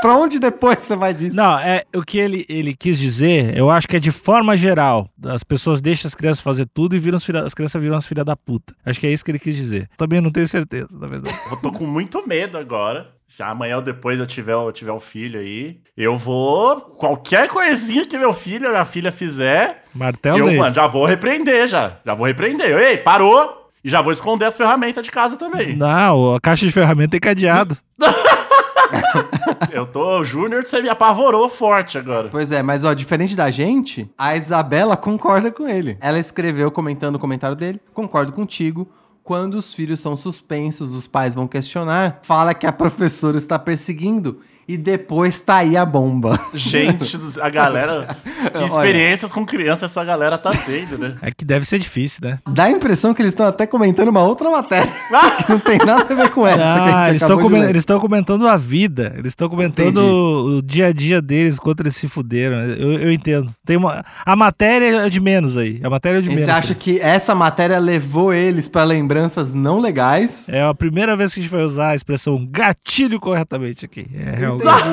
Pra 0.00 0.16
onde 0.16 0.40
depois 0.40 0.82
você 0.82 0.96
vai 0.96 1.14
disso? 1.14 1.36
Não, 1.36 1.56
é 1.60 1.84
o 1.94 2.02
que 2.02 2.18
ele, 2.18 2.44
ele 2.48 2.74
quis 2.74 2.98
dizer, 2.98 3.56
eu 3.56 3.70
acho 3.70 3.86
que 3.86 3.96
é 3.96 4.00
de 4.00 4.10
forma 4.10 4.56
geral. 4.56 5.08
As 5.24 5.44
pessoas 5.44 5.80
deixam 5.80 6.08
as 6.08 6.14
crianças 6.14 6.40
fazer 6.42 6.66
tudo 6.74 6.96
e 6.96 6.98
viram 6.98 7.20
filha- 7.20 7.44
as 7.44 7.54
crianças 7.54 7.80
viram 7.80 7.96
as 7.96 8.04
filhas 8.04 8.24
da 8.24 8.34
puta. 8.34 8.74
Acho 8.84 8.98
que 8.98 9.06
é 9.06 9.12
isso 9.12 9.24
que 9.24 9.30
ele 9.30 9.38
quis 9.38 9.54
dizer. 9.54 9.88
Também 9.96 10.20
não 10.20 10.32
tenho 10.32 10.48
certeza, 10.48 10.88
na 10.98 11.06
verdade. 11.06 11.32
Eu 11.48 11.56
tô 11.58 11.70
com 11.70 11.86
muito 11.86 12.26
medo 12.26 12.58
agora. 12.58 13.12
Se 13.32 13.42
amanhã 13.42 13.76
ou 13.76 13.82
depois 13.82 14.20
eu 14.20 14.26
tiver, 14.26 14.52
eu 14.52 14.70
tiver 14.70 14.92
um 14.92 15.00
filho 15.00 15.40
aí, 15.40 15.80
eu 15.96 16.18
vou. 16.18 16.78
Qualquer 16.82 17.48
coisinha 17.48 18.04
que 18.04 18.18
meu 18.18 18.34
filho 18.34 18.66
ou 18.66 18.72
minha 18.72 18.84
filha 18.84 19.10
fizer, 19.10 19.84
Martelo 19.94 20.36
eu 20.36 20.44
dele. 20.44 20.58
mano, 20.58 20.74
já 20.74 20.86
vou 20.86 21.06
repreender 21.06 21.66
já. 21.66 21.96
Já 22.04 22.12
vou 22.12 22.26
repreender. 22.26 22.76
Ei, 22.76 22.98
parou! 22.98 23.70
E 23.82 23.88
já 23.88 24.02
vou 24.02 24.12
esconder 24.12 24.44
as 24.44 24.56
ferramentas 24.58 25.02
de 25.02 25.10
casa 25.10 25.38
também. 25.38 25.74
Não, 25.80 26.34
a 26.34 26.40
caixa 26.42 26.66
de 26.66 26.72
ferramenta 26.72 27.16
é 27.16 27.20
cadeado. 27.20 27.74
Eu 29.72 29.86
tô. 29.86 30.18
O 30.18 30.24
Júnior, 30.24 30.62
você 30.62 30.82
me 30.82 30.90
apavorou 30.90 31.48
forte 31.48 31.96
agora. 31.96 32.28
Pois 32.28 32.52
é, 32.52 32.62
mas 32.62 32.84
ó, 32.84 32.92
diferente 32.92 33.34
da 33.34 33.50
gente, 33.50 34.10
a 34.18 34.36
Isabela 34.36 34.94
concorda 34.94 35.50
com 35.50 35.66
ele. 35.66 35.96
Ela 36.02 36.18
escreveu 36.18 36.70
comentando 36.70 37.14
o 37.16 37.18
comentário 37.18 37.56
dele, 37.56 37.80
concordo 37.94 38.30
contigo. 38.30 38.86
Quando 39.22 39.54
os 39.54 39.72
filhos 39.72 40.00
são 40.00 40.16
suspensos, 40.16 40.94
os 40.94 41.06
pais 41.06 41.34
vão 41.34 41.46
questionar, 41.46 42.20
fala 42.22 42.54
que 42.54 42.66
a 42.66 42.72
professora 42.72 43.38
está 43.38 43.56
perseguindo 43.58 44.40
e 44.66 44.76
depois 44.76 45.40
tá 45.40 45.56
aí 45.56 45.76
a 45.76 45.84
bomba. 45.84 46.38
Gente, 46.54 47.18
a 47.40 47.48
galera. 47.48 48.16
Que 48.52 48.58
Olha. 48.58 48.66
experiências 48.66 49.32
com 49.32 49.44
criança 49.44 49.86
essa 49.86 50.04
galera 50.04 50.38
tá 50.38 50.50
tendo, 50.50 50.98
né? 50.98 51.16
É 51.22 51.30
que 51.30 51.44
deve 51.44 51.64
ser 51.66 51.78
difícil, 51.78 52.20
né? 52.22 52.38
Dá 52.48 52.64
a 52.64 52.70
impressão 52.70 53.12
que 53.14 53.22
eles 53.22 53.32
estão 53.32 53.46
até 53.46 53.66
comentando 53.66 54.08
uma 54.08 54.22
outra 54.22 54.50
matéria 54.50 54.90
que 55.38 55.50
não 55.50 55.58
tem 55.58 55.78
nada 55.78 56.06
a 56.08 56.14
ver 56.14 56.30
com 56.30 56.46
essa 56.46 56.58
que 56.58 56.64
a 56.88 57.00
Ah, 57.00 57.04
gente 57.04 57.10
eles 57.10 57.22
estão 57.22 57.38
eles 57.68 58.00
comentando 58.00 58.46
a 58.46 58.56
vida, 58.56 59.12
eles 59.16 59.32
estão 59.32 59.48
comentando 59.48 59.98
o, 59.98 60.58
o 60.58 60.62
dia 60.62 60.86
a 60.86 60.92
dia 60.92 61.20
deles, 61.20 61.58
quanto 61.58 61.80
eles 61.80 61.96
se 61.96 62.08
fuderam. 62.08 62.56
Eu, 62.62 62.92
eu 62.98 63.12
entendo. 63.12 63.52
Tem 63.64 63.76
uma, 63.76 64.04
a 64.24 64.36
matéria 64.36 65.06
é 65.06 65.08
de 65.08 65.20
menos 65.20 65.56
aí. 65.56 65.80
A 65.82 65.90
matéria 65.90 66.18
é 66.18 66.20
de 66.20 66.28
E 66.28 66.30
menos. 66.30 66.44
Você 66.44 66.50
acha 66.50 66.74
que 66.74 67.00
essa 67.00 67.34
matéria 67.34 67.78
levou 67.78 68.32
eles 68.32 68.68
pra 68.68 68.84
lembranças 68.84 69.54
não 69.54 69.78
legais? 69.80 70.48
É 70.48 70.62
a 70.62 70.74
primeira 70.74 71.16
vez 71.16 71.34
que 71.34 71.40
a 71.40 71.42
gente 71.42 71.52
vai 71.52 71.64
usar 71.64 71.88
a 71.90 71.94
expressão 71.94 72.44
gatilho 72.48 73.18
corretamente 73.20 73.84
aqui. 73.84 74.06
É 74.14 74.36
realmente. 74.36 74.51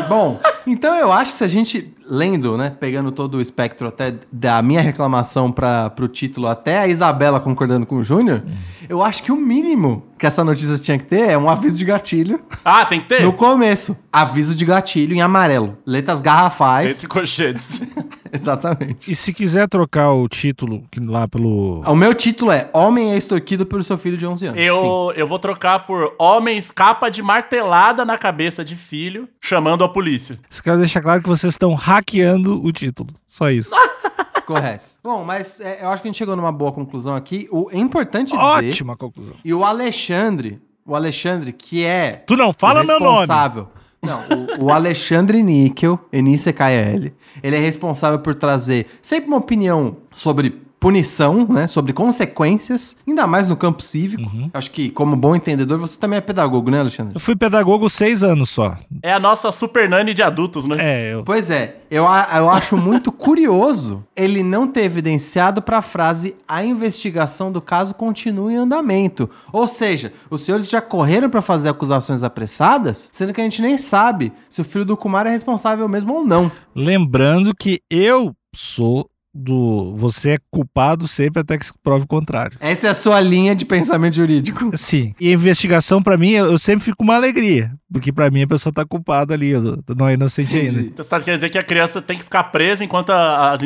Bom, 0.09 0.39
então 0.67 0.95
eu 0.95 1.11
acho 1.11 1.31
que 1.31 1.37
se 1.37 1.43
a 1.43 1.47
gente, 1.47 1.93
lendo, 2.09 2.57
né, 2.57 2.75
pegando 2.79 3.11
todo 3.11 3.35
o 3.35 3.41
espectro 3.41 3.87
até 3.87 4.13
da 4.31 4.61
minha 4.61 4.81
reclamação 4.81 5.51
para 5.51 5.89
pro 5.89 6.07
título, 6.07 6.47
até 6.47 6.79
a 6.79 6.87
Isabela 6.87 7.39
concordando 7.39 7.85
com 7.85 7.95
o 7.97 8.03
Júnior, 8.03 8.43
eu 8.87 9.03
acho 9.03 9.21
que 9.23 9.31
o 9.31 9.35
mínimo 9.35 10.05
que 10.17 10.25
essa 10.25 10.43
notícia 10.43 10.77
tinha 10.77 10.97
que 10.97 11.05
ter 11.05 11.29
é 11.29 11.37
um 11.37 11.49
aviso 11.49 11.77
de 11.77 11.85
gatilho 11.85 12.41
Ah, 12.65 12.85
tem 12.85 12.99
que 12.99 13.05
ter? 13.07 13.21
no 13.21 13.31
começo. 13.31 13.95
Aviso 14.11 14.53
de 14.53 14.65
gatilho 14.65 15.13
em 15.15 15.21
amarelo. 15.21 15.77
Letras 15.85 16.19
garrafais. 16.19 16.91
Entre 16.97 17.07
colchetes. 17.07 17.81
Exatamente. 18.33 19.09
E 19.11 19.15
se 19.15 19.31
quiser 19.33 19.67
trocar 19.67 20.11
o 20.11 20.27
título 20.27 20.83
que 20.91 20.99
lá 20.99 21.27
pelo. 21.27 21.81
O 21.85 21.95
meu 21.95 22.13
título 22.13 22.51
é 22.51 22.69
Homem 22.73 23.13
é 23.13 23.17
extorquido 23.17 23.65
pelo 23.65 23.83
seu 23.83 23.97
filho 23.97 24.17
de 24.17 24.25
11 24.25 24.45
anos. 24.47 24.59
Eu, 24.61 25.13
eu 25.15 25.27
vou 25.27 25.39
trocar 25.39 25.85
por 25.85 26.13
Homem 26.19 26.57
escapa 26.57 27.09
de 27.09 27.21
martelada 27.21 28.03
na 28.03 28.17
cabeça 28.17 28.63
de 28.65 28.75
filho, 28.75 29.27
chamando 29.39 29.83
a 29.83 29.89
polícia. 29.89 30.37
Só 30.59 30.63
quero 30.63 30.77
deixar 30.77 31.01
claro 31.01 31.21
que 31.23 31.29
vocês 31.29 31.53
estão 31.53 31.73
hackeando 31.73 32.61
o 32.61 32.69
título. 32.69 33.09
Só 33.25 33.49
isso. 33.49 33.71
Correto. 34.45 34.89
Bom, 35.01 35.23
mas 35.23 35.61
é, 35.61 35.79
eu 35.83 35.87
acho 35.89 36.01
que 36.01 36.09
a 36.09 36.11
gente 36.11 36.17
chegou 36.17 36.35
numa 36.35 36.51
boa 36.51 36.73
conclusão 36.73 37.15
aqui. 37.15 37.47
O, 37.49 37.69
é 37.71 37.77
importante 37.77 38.31
dizer... 38.31 38.43
Ótima 38.43 38.97
conclusão. 38.97 39.35
E 39.45 39.53
o 39.53 39.63
Alexandre, 39.63 40.61
o 40.85 40.95
Alexandre, 40.95 41.53
que 41.53 41.85
é. 41.85 42.23
Tu 42.27 42.35
não 42.35 42.51
fala 42.51 42.83
meu 42.83 42.99
nome. 42.99 43.19
responsável- 43.19 43.67
Não, 44.03 44.19
o, 44.59 44.65
o 44.65 44.73
Alexandre 44.73 45.41
Níquel, 45.41 45.97
NICKL, 46.11 47.13
ele 47.41 47.55
é 47.55 47.59
responsável 47.59 48.19
por 48.19 48.35
trazer 48.35 48.87
sempre 49.01 49.29
uma 49.29 49.37
opinião 49.37 49.95
sobre 50.13 50.61
punição, 50.79 51.45
né? 51.49 51.67
Sobre 51.67 51.91
consequências, 51.93 52.95
ainda 53.07 53.27
mais 53.27 53.47
no 53.47 53.55
campo 53.57 53.83
cívico. 53.83 54.23
Uhum. 54.23 54.49
Acho 54.53 54.71
que, 54.71 54.89
como 54.89 55.15
bom 55.15 55.35
entendedor, 55.35 55.77
você 55.79 55.99
também 55.99 56.17
é 56.17 56.21
pedagogo, 56.21 56.69
né, 56.71 56.79
Alexandre? 56.79 57.15
Eu 57.15 57.19
fui 57.19 57.35
pedagogo 57.35 57.89
seis 57.89 58.23
anos 58.23 58.49
só. 58.49 58.75
É 59.03 59.11
a 59.13 59.19
nossa 59.19 59.51
super 59.51 59.89
nani 59.89 60.13
de 60.13 60.23
adultos, 60.23 60.65
né? 60.65 60.77
É, 60.79 61.13
eu. 61.13 61.23
Pois 61.23 61.49
é, 61.51 61.77
eu, 61.91 62.07
a- 62.07 62.27
eu 62.37 62.49
acho 62.49 62.77
muito 62.77 63.11
curioso 63.11 64.03
ele 64.15 64.43
não 64.43 64.67
ter 64.67 64.83
evidenciado 64.83 65.61
para 65.61 65.79
a 65.79 65.81
frase 65.81 66.35
a 66.47 66.63
investigação 66.63 67.51
do 67.51 67.61
caso 67.61 67.93
continua 67.93 68.51
em 68.51 68.57
andamento. 68.57 69.29
Ou 69.51 69.67
seja, 69.67 70.13
os 70.29 70.41
senhores 70.41 70.69
já 70.69 70.81
correram 70.81 71.29
para 71.29 71.41
fazer 71.41 71.69
acusações 71.69 72.23
apressadas, 72.23 73.09
sendo 73.11 73.33
que 73.33 73.41
a 73.41 73.43
gente 73.43 73.61
nem 73.61 73.77
sabe 73.77 74.31
se 74.49 74.61
o 74.61 74.63
filho 74.65 74.85
do 74.85 74.97
Kumar 74.97 75.25
é 75.27 75.29
responsável 75.29 75.87
mesmo 75.87 76.13
ou 76.13 76.25
não. 76.25 76.51
Lembrando 76.75 77.53
que 77.55 77.81
eu 77.89 78.33
sou 78.55 79.09
do. 79.33 79.95
Você 79.95 80.31
é 80.31 80.37
culpado 80.51 81.07
sempre 81.07 81.41
até 81.41 81.57
que 81.57 81.65
se 81.65 81.73
prove 81.83 82.05
o 82.05 82.07
contrário. 82.07 82.57
Essa 82.59 82.87
é 82.87 82.89
a 82.89 82.93
sua 82.93 83.19
linha 83.21 83.55
de 83.55 83.65
pensamento 83.65 84.15
jurídico. 84.15 84.69
Sim. 84.77 85.13
E 85.19 85.29
a 85.29 85.33
investigação, 85.33 86.01
pra 86.01 86.17
mim, 86.17 86.31
eu 86.31 86.57
sempre 86.57 86.85
fico 86.85 86.97
com 86.97 87.03
uma 87.03 87.15
alegria. 87.15 87.71
Porque 87.91 88.11
pra 88.11 88.29
mim 88.29 88.43
a 88.43 88.47
pessoa 88.47 88.71
tá 88.73 88.85
culpada 88.85 89.33
ali. 89.33 89.49
Eu 89.49 89.83
não 89.97 90.07
é 90.07 90.13
inocente 90.13 90.55
ainda. 90.55 90.79
Então 90.81 91.03
você 91.03 91.09
tá 91.09 91.19
querendo 91.19 91.37
dizer 91.39 91.49
que 91.49 91.57
a 91.57 91.63
criança 91.63 92.01
tem 92.01 92.17
que 92.17 92.23
ficar 92.23 92.43
presa 92.45 92.83
enquanto 92.83 93.09
a- 93.11 93.51
as, 93.51 93.61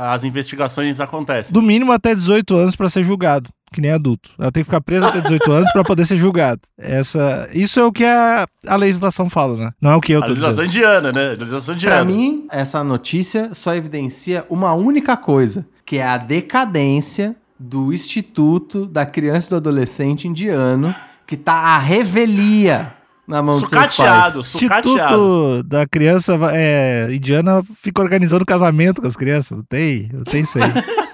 as 0.00 0.24
investigações 0.24 1.00
acontecem. 1.00 1.52
Do 1.52 1.62
mínimo 1.62 1.90
até 1.92 2.14
18 2.14 2.56
anos 2.56 2.76
pra 2.76 2.88
ser 2.88 3.02
julgado. 3.02 3.50
Que 3.72 3.80
nem 3.80 3.90
adulto. 3.90 4.30
Ela 4.38 4.52
tem 4.52 4.62
que 4.62 4.66
ficar 4.68 4.80
presa 4.80 5.08
até 5.08 5.20
18 5.20 5.52
anos 5.52 5.72
pra 5.72 5.82
poder 5.82 6.04
ser 6.06 6.16
julgado. 6.16 6.60
Essa, 6.78 7.48
isso 7.52 7.80
é 7.80 7.84
o 7.84 7.92
que 7.92 8.04
a, 8.04 8.46
a 8.66 8.76
legislação 8.76 9.28
fala, 9.28 9.56
né? 9.56 9.70
Não 9.80 9.90
é 9.90 9.96
o 9.96 10.00
que 10.00 10.12
eu 10.12 10.18
A 10.20 10.22
tô 10.22 10.28
legislação 10.28 10.64
dizendo. 10.64 10.84
indiana, 10.84 11.12
né? 11.12 11.26
A 11.32 11.36
legislação 11.36 11.74
Pra 11.76 12.00
indiana. 12.00 12.04
mim, 12.04 12.46
essa 12.50 12.82
notícia 12.84 13.50
só 13.52 13.74
evidencia 13.74 14.46
uma 14.48 14.72
única 14.72 15.16
coisa, 15.16 15.66
que 15.84 15.98
é 15.98 16.06
a 16.06 16.16
decadência 16.16 17.34
do 17.58 17.92
Instituto 17.92 18.86
da 18.86 19.04
Criança 19.04 19.48
e 19.48 19.50
do 19.50 19.56
Adolescente 19.56 20.28
indiano, 20.28 20.94
que 21.26 21.36
tá 21.36 21.52
a 21.54 21.78
revelia 21.78 22.92
na 23.26 23.42
mão 23.42 23.58
dos 23.58 23.68
seus 23.68 23.94
Sucateado, 23.94 24.34
pais. 24.34 24.46
sucateado. 24.48 24.88
Instituto 24.88 25.62
da 25.64 25.86
criança 25.86 26.38
é, 26.52 27.08
indiana 27.12 27.62
fica 27.82 28.00
organizando 28.00 28.46
casamento 28.46 29.00
com 29.02 29.08
as 29.08 29.16
crianças. 29.16 29.56
Não 29.58 29.64
tem, 29.64 30.08
não 30.12 30.22
tem 30.22 30.42
isso 30.42 30.56
aí. 30.62 30.70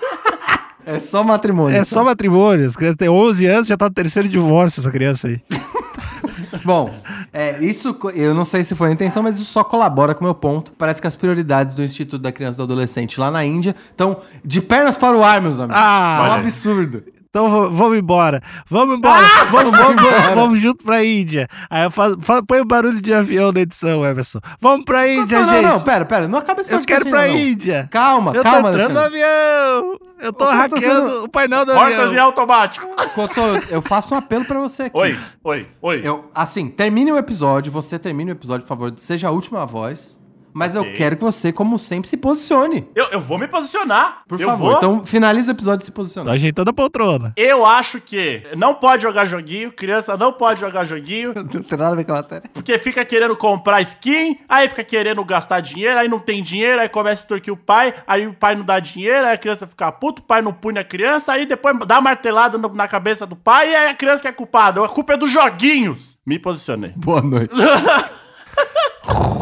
É 0.92 1.00
só 1.00 1.24
matrimônio. 1.24 1.76
É 1.76 1.84
só 1.84 2.04
matrimônio. 2.04 2.66
As 2.66 2.76
crianças 2.76 2.96
têm 2.96 3.08
11 3.08 3.46
anos, 3.46 3.66
já 3.66 3.76
tá 3.76 3.86
no 3.86 3.94
terceiro 3.94 4.28
divórcio 4.28 4.80
essa 4.80 4.90
criança 4.90 5.28
aí. 5.28 5.40
Bom, 6.64 6.94
é, 7.32 7.58
isso 7.64 7.96
eu 8.14 8.34
não 8.34 8.44
sei 8.44 8.62
se 8.62 8.74
foi 8.74 8.90
a 8.90 8.92
intenção, 8.92 9.22
mas 9.22 9.36
isso 9.36 9.50
só 9.50 9.64
colabora 9.64 10.14
com 10.14 10.20
o 10.20 10.24
meu 10.24 10.34
ponto. 10.34 10.72
Parece 10.72 11.00
que 11.00 11.06
as 11.06 11.16
prioridades 11.16 11.74
do 11.74 11.82
Instituto 11.82 12.20
da 12.20 12.30
Criança 12.30 12.54
e 12.54 12.58
do 12.58 12.62
Adolescente 12.64 13.18
lá 13.18 13.30
na 13.30 13.44
Índia 13.44 13.74
estão 13.90 14.18
de 14.44 14.60
pernas 14.60 14.96
para 14.96 15.16
o 15.16 15.24
ar, 15.24 15.40
meus 15.40 15.58
amigos. 15.58 15.76
Ah, 15.76 16.24
é 16.26 16.30
um 16.30 16.32
absurdo. 16.34 17.02
Então 17.34 17.48
vamos 17.70 17.96
embora. 17.96 18.42
Vamos 18.68 18.98
embora. 18.98 19.26
vamos, 19.50 19.70
vamos, 19.74 20.02
vamos, 20.02 20.34
vamos 20.34 20.60
junto 20.60 20.84
pra 20.84 21.02
Índia. 21.02 21.48
Aí 21.70 21.84
eu 21.84 21.90
faço, 21.90 22.18
fa- 22.20 22.42
põe 22.42 22.60
o 22.60 22.64
barulho 22.66 23.00
de 23.00 23.14
avião 23.14 23.50
na 23.50 23.60
edição, 23.60 24.04
Emerson. 24.04 24.38
Vamos 24.60 24.84
pra 24.84 25.08
Índia, 25.08 25.40
não, 25.40 25.48
gente. 25.48 25.62
não, 25.62 25.72
não, 25.72 25.80
pera, 25.80 26.04
pera, 26.04 26.28
não 26.28 26.38
acaba 26.38 26.60
esse 26.60 26.70
eu 26.70 26.76
podcast 26.78 27.04
quero 27.04 27.10
pra 27.10 27.26
não. 27.26 27.34
Índia. 27.34 27.88
Calma, 27.90 28.32
Eu 28.34 28.42
calma, 28.42 28.62
tô 28.68 28.68
entrando 28.76 28.92
no 28.92 28.98
Alexandre. 29.00 29.22
avião. 29.22 29.98
Eu 30.20 30.32
tô 30.34 30.44
Eu 30.44 30.50
hackeando 30.50 31.08
sendo- 31.08 31.24
o 31.24 31.28
painel 31.30 31.64
do 31.64 31.72
Portas 31.72 32.12
em 32.12 32.18
automático. 32.18 32.86
Cotô, 33.14 33.40
eu 33.70 33.80
faço 33.80 34.14
um 34.14 34.18
apelo 34.18 34.44
pra 34.44 34.60
você 34.60 34.82
aqui. 34.84 34.98
Oi, 34.98 35.18
oi, 35.42 35.66
oi. 35.80 36.00
Eu, 36.04 36.26
assim, 36.34 36.68
termine 36.68 37.12
o 37.12 37.16
episódio, 37.16 37.72
você 37.72 37.98
termine 37.98 38.30
o 38.30 38.34
episódio, 38.34 38.62
por 38.66 38.68
favor, 38.68 38.92
seja 38.98 39.28
a 39.28 39.30
última 39.30 39.64
voz. 39.64 40.20
Mas 40.54 40.74
eu 40.74 40.82
Ok. 40.82 40.92
quero 40.94 41.16
que 41.16 41.24
você, 41.24 41.52
como 41.52 41.78
sempre, 41.78 42.08
se 42.08 42.16
posicione. 42.16 42.86
Eu, 42.94 43.06
eu 43.06 43.20
vou 43.20 43.38
me 43.38 43.46
posicionar. 43.48 44.22
Por 44.28 44.40
eu 44.40 44.46
favor. 44.48 44.68
Vou. 44.68 44.76
Então, 44.76 45.04
finaliza 45.06 45.52
o 45.52 45.54
episódio 45.54 45.84
se 45.84 45.90
posicionando. 45.92 46.30
ajeitando 46.32 46.70
a 46.70 46.72
poltrona. 46.72 47.32
Eu 47.36 47.64
acho 47.64 48.00
que 48.00 48.42
não 48.56 48.74
pode 48.74 49.02
jogar 49.02 49.24
joguinho, 49.26 49.72
criança 49.72 50.16
não 50.16 50.32
pode 50.32 50.60
jogar 50.60 50.84
joguinho, 50.84 51.32
Não 51.52 51.62
tem 51.62 51.78
nada 51.78 51.92
a 51.92 51.96
ver 51.96 52.04
com 52.04 52.12
a 52.12 52.16
matéria. 52.16 52.50
porque 52.52 52.78
fica 52.78 53.04
querendo 53.04 53.36
comprar 53.36 53.80
skin, 53.82 54.38
aí 54.48 54.68
fica 54.68 54.84
querendo 54.84 55.24
gastar 55.24 55.60
dinheiro, 55.60 55.98
aí 55.98 56.08
não 56.08 56.18
tem 56.18 56.42
dinheiro, 56.42 56.80
aí 56.80 56.88
começa 56.88 57.22
a 57.22 57.24
extorquir 57.24 57.52
o 57.52 57.56
pai, 57.56 57.94
aí 58.06 58.26
o 58.26 58.34
pai 58.34 58.54
não 58.54 58.64
dá 58.64 58.78
dinheiro, 58.80 59.26
aí 59.26 59.34
a 59.34 59.38
criança 59.38 59.66
fica 59.66 59.90
puto, 59.92 60.22
o 60.22 60.24
pai 60.24 60.42
não 60.42 60.52
pune 60.52 60.78
a 60.78 60.84
criança, 60.84 61.32
aí 61.32 61.46
depois 61.46 61.76
dá 61.86 62.00
martelada 62.00 62.58
no- 62.58 62.68
na 62.74 62.86
cabeça 62.88 63.26
do 63.26 63.36
pai, 63.36 63.70
e 63.70 63.74
aí 63.74 63.88
a 63.90 63.94
criança 63.94 64.22
que 64.22 64.28
é 64.28 64.32
culpada. 64.32 64.84
A 64.84 64.88
culpa 64.88 65.14
é 65.14 65.16
dos 65.16 65.30
joguinhos. 65.30 66.18
Me 66.26 66.38
posicionei. 66.38 66.92
Boa 66.96 67.20
noite. 67.22 67.52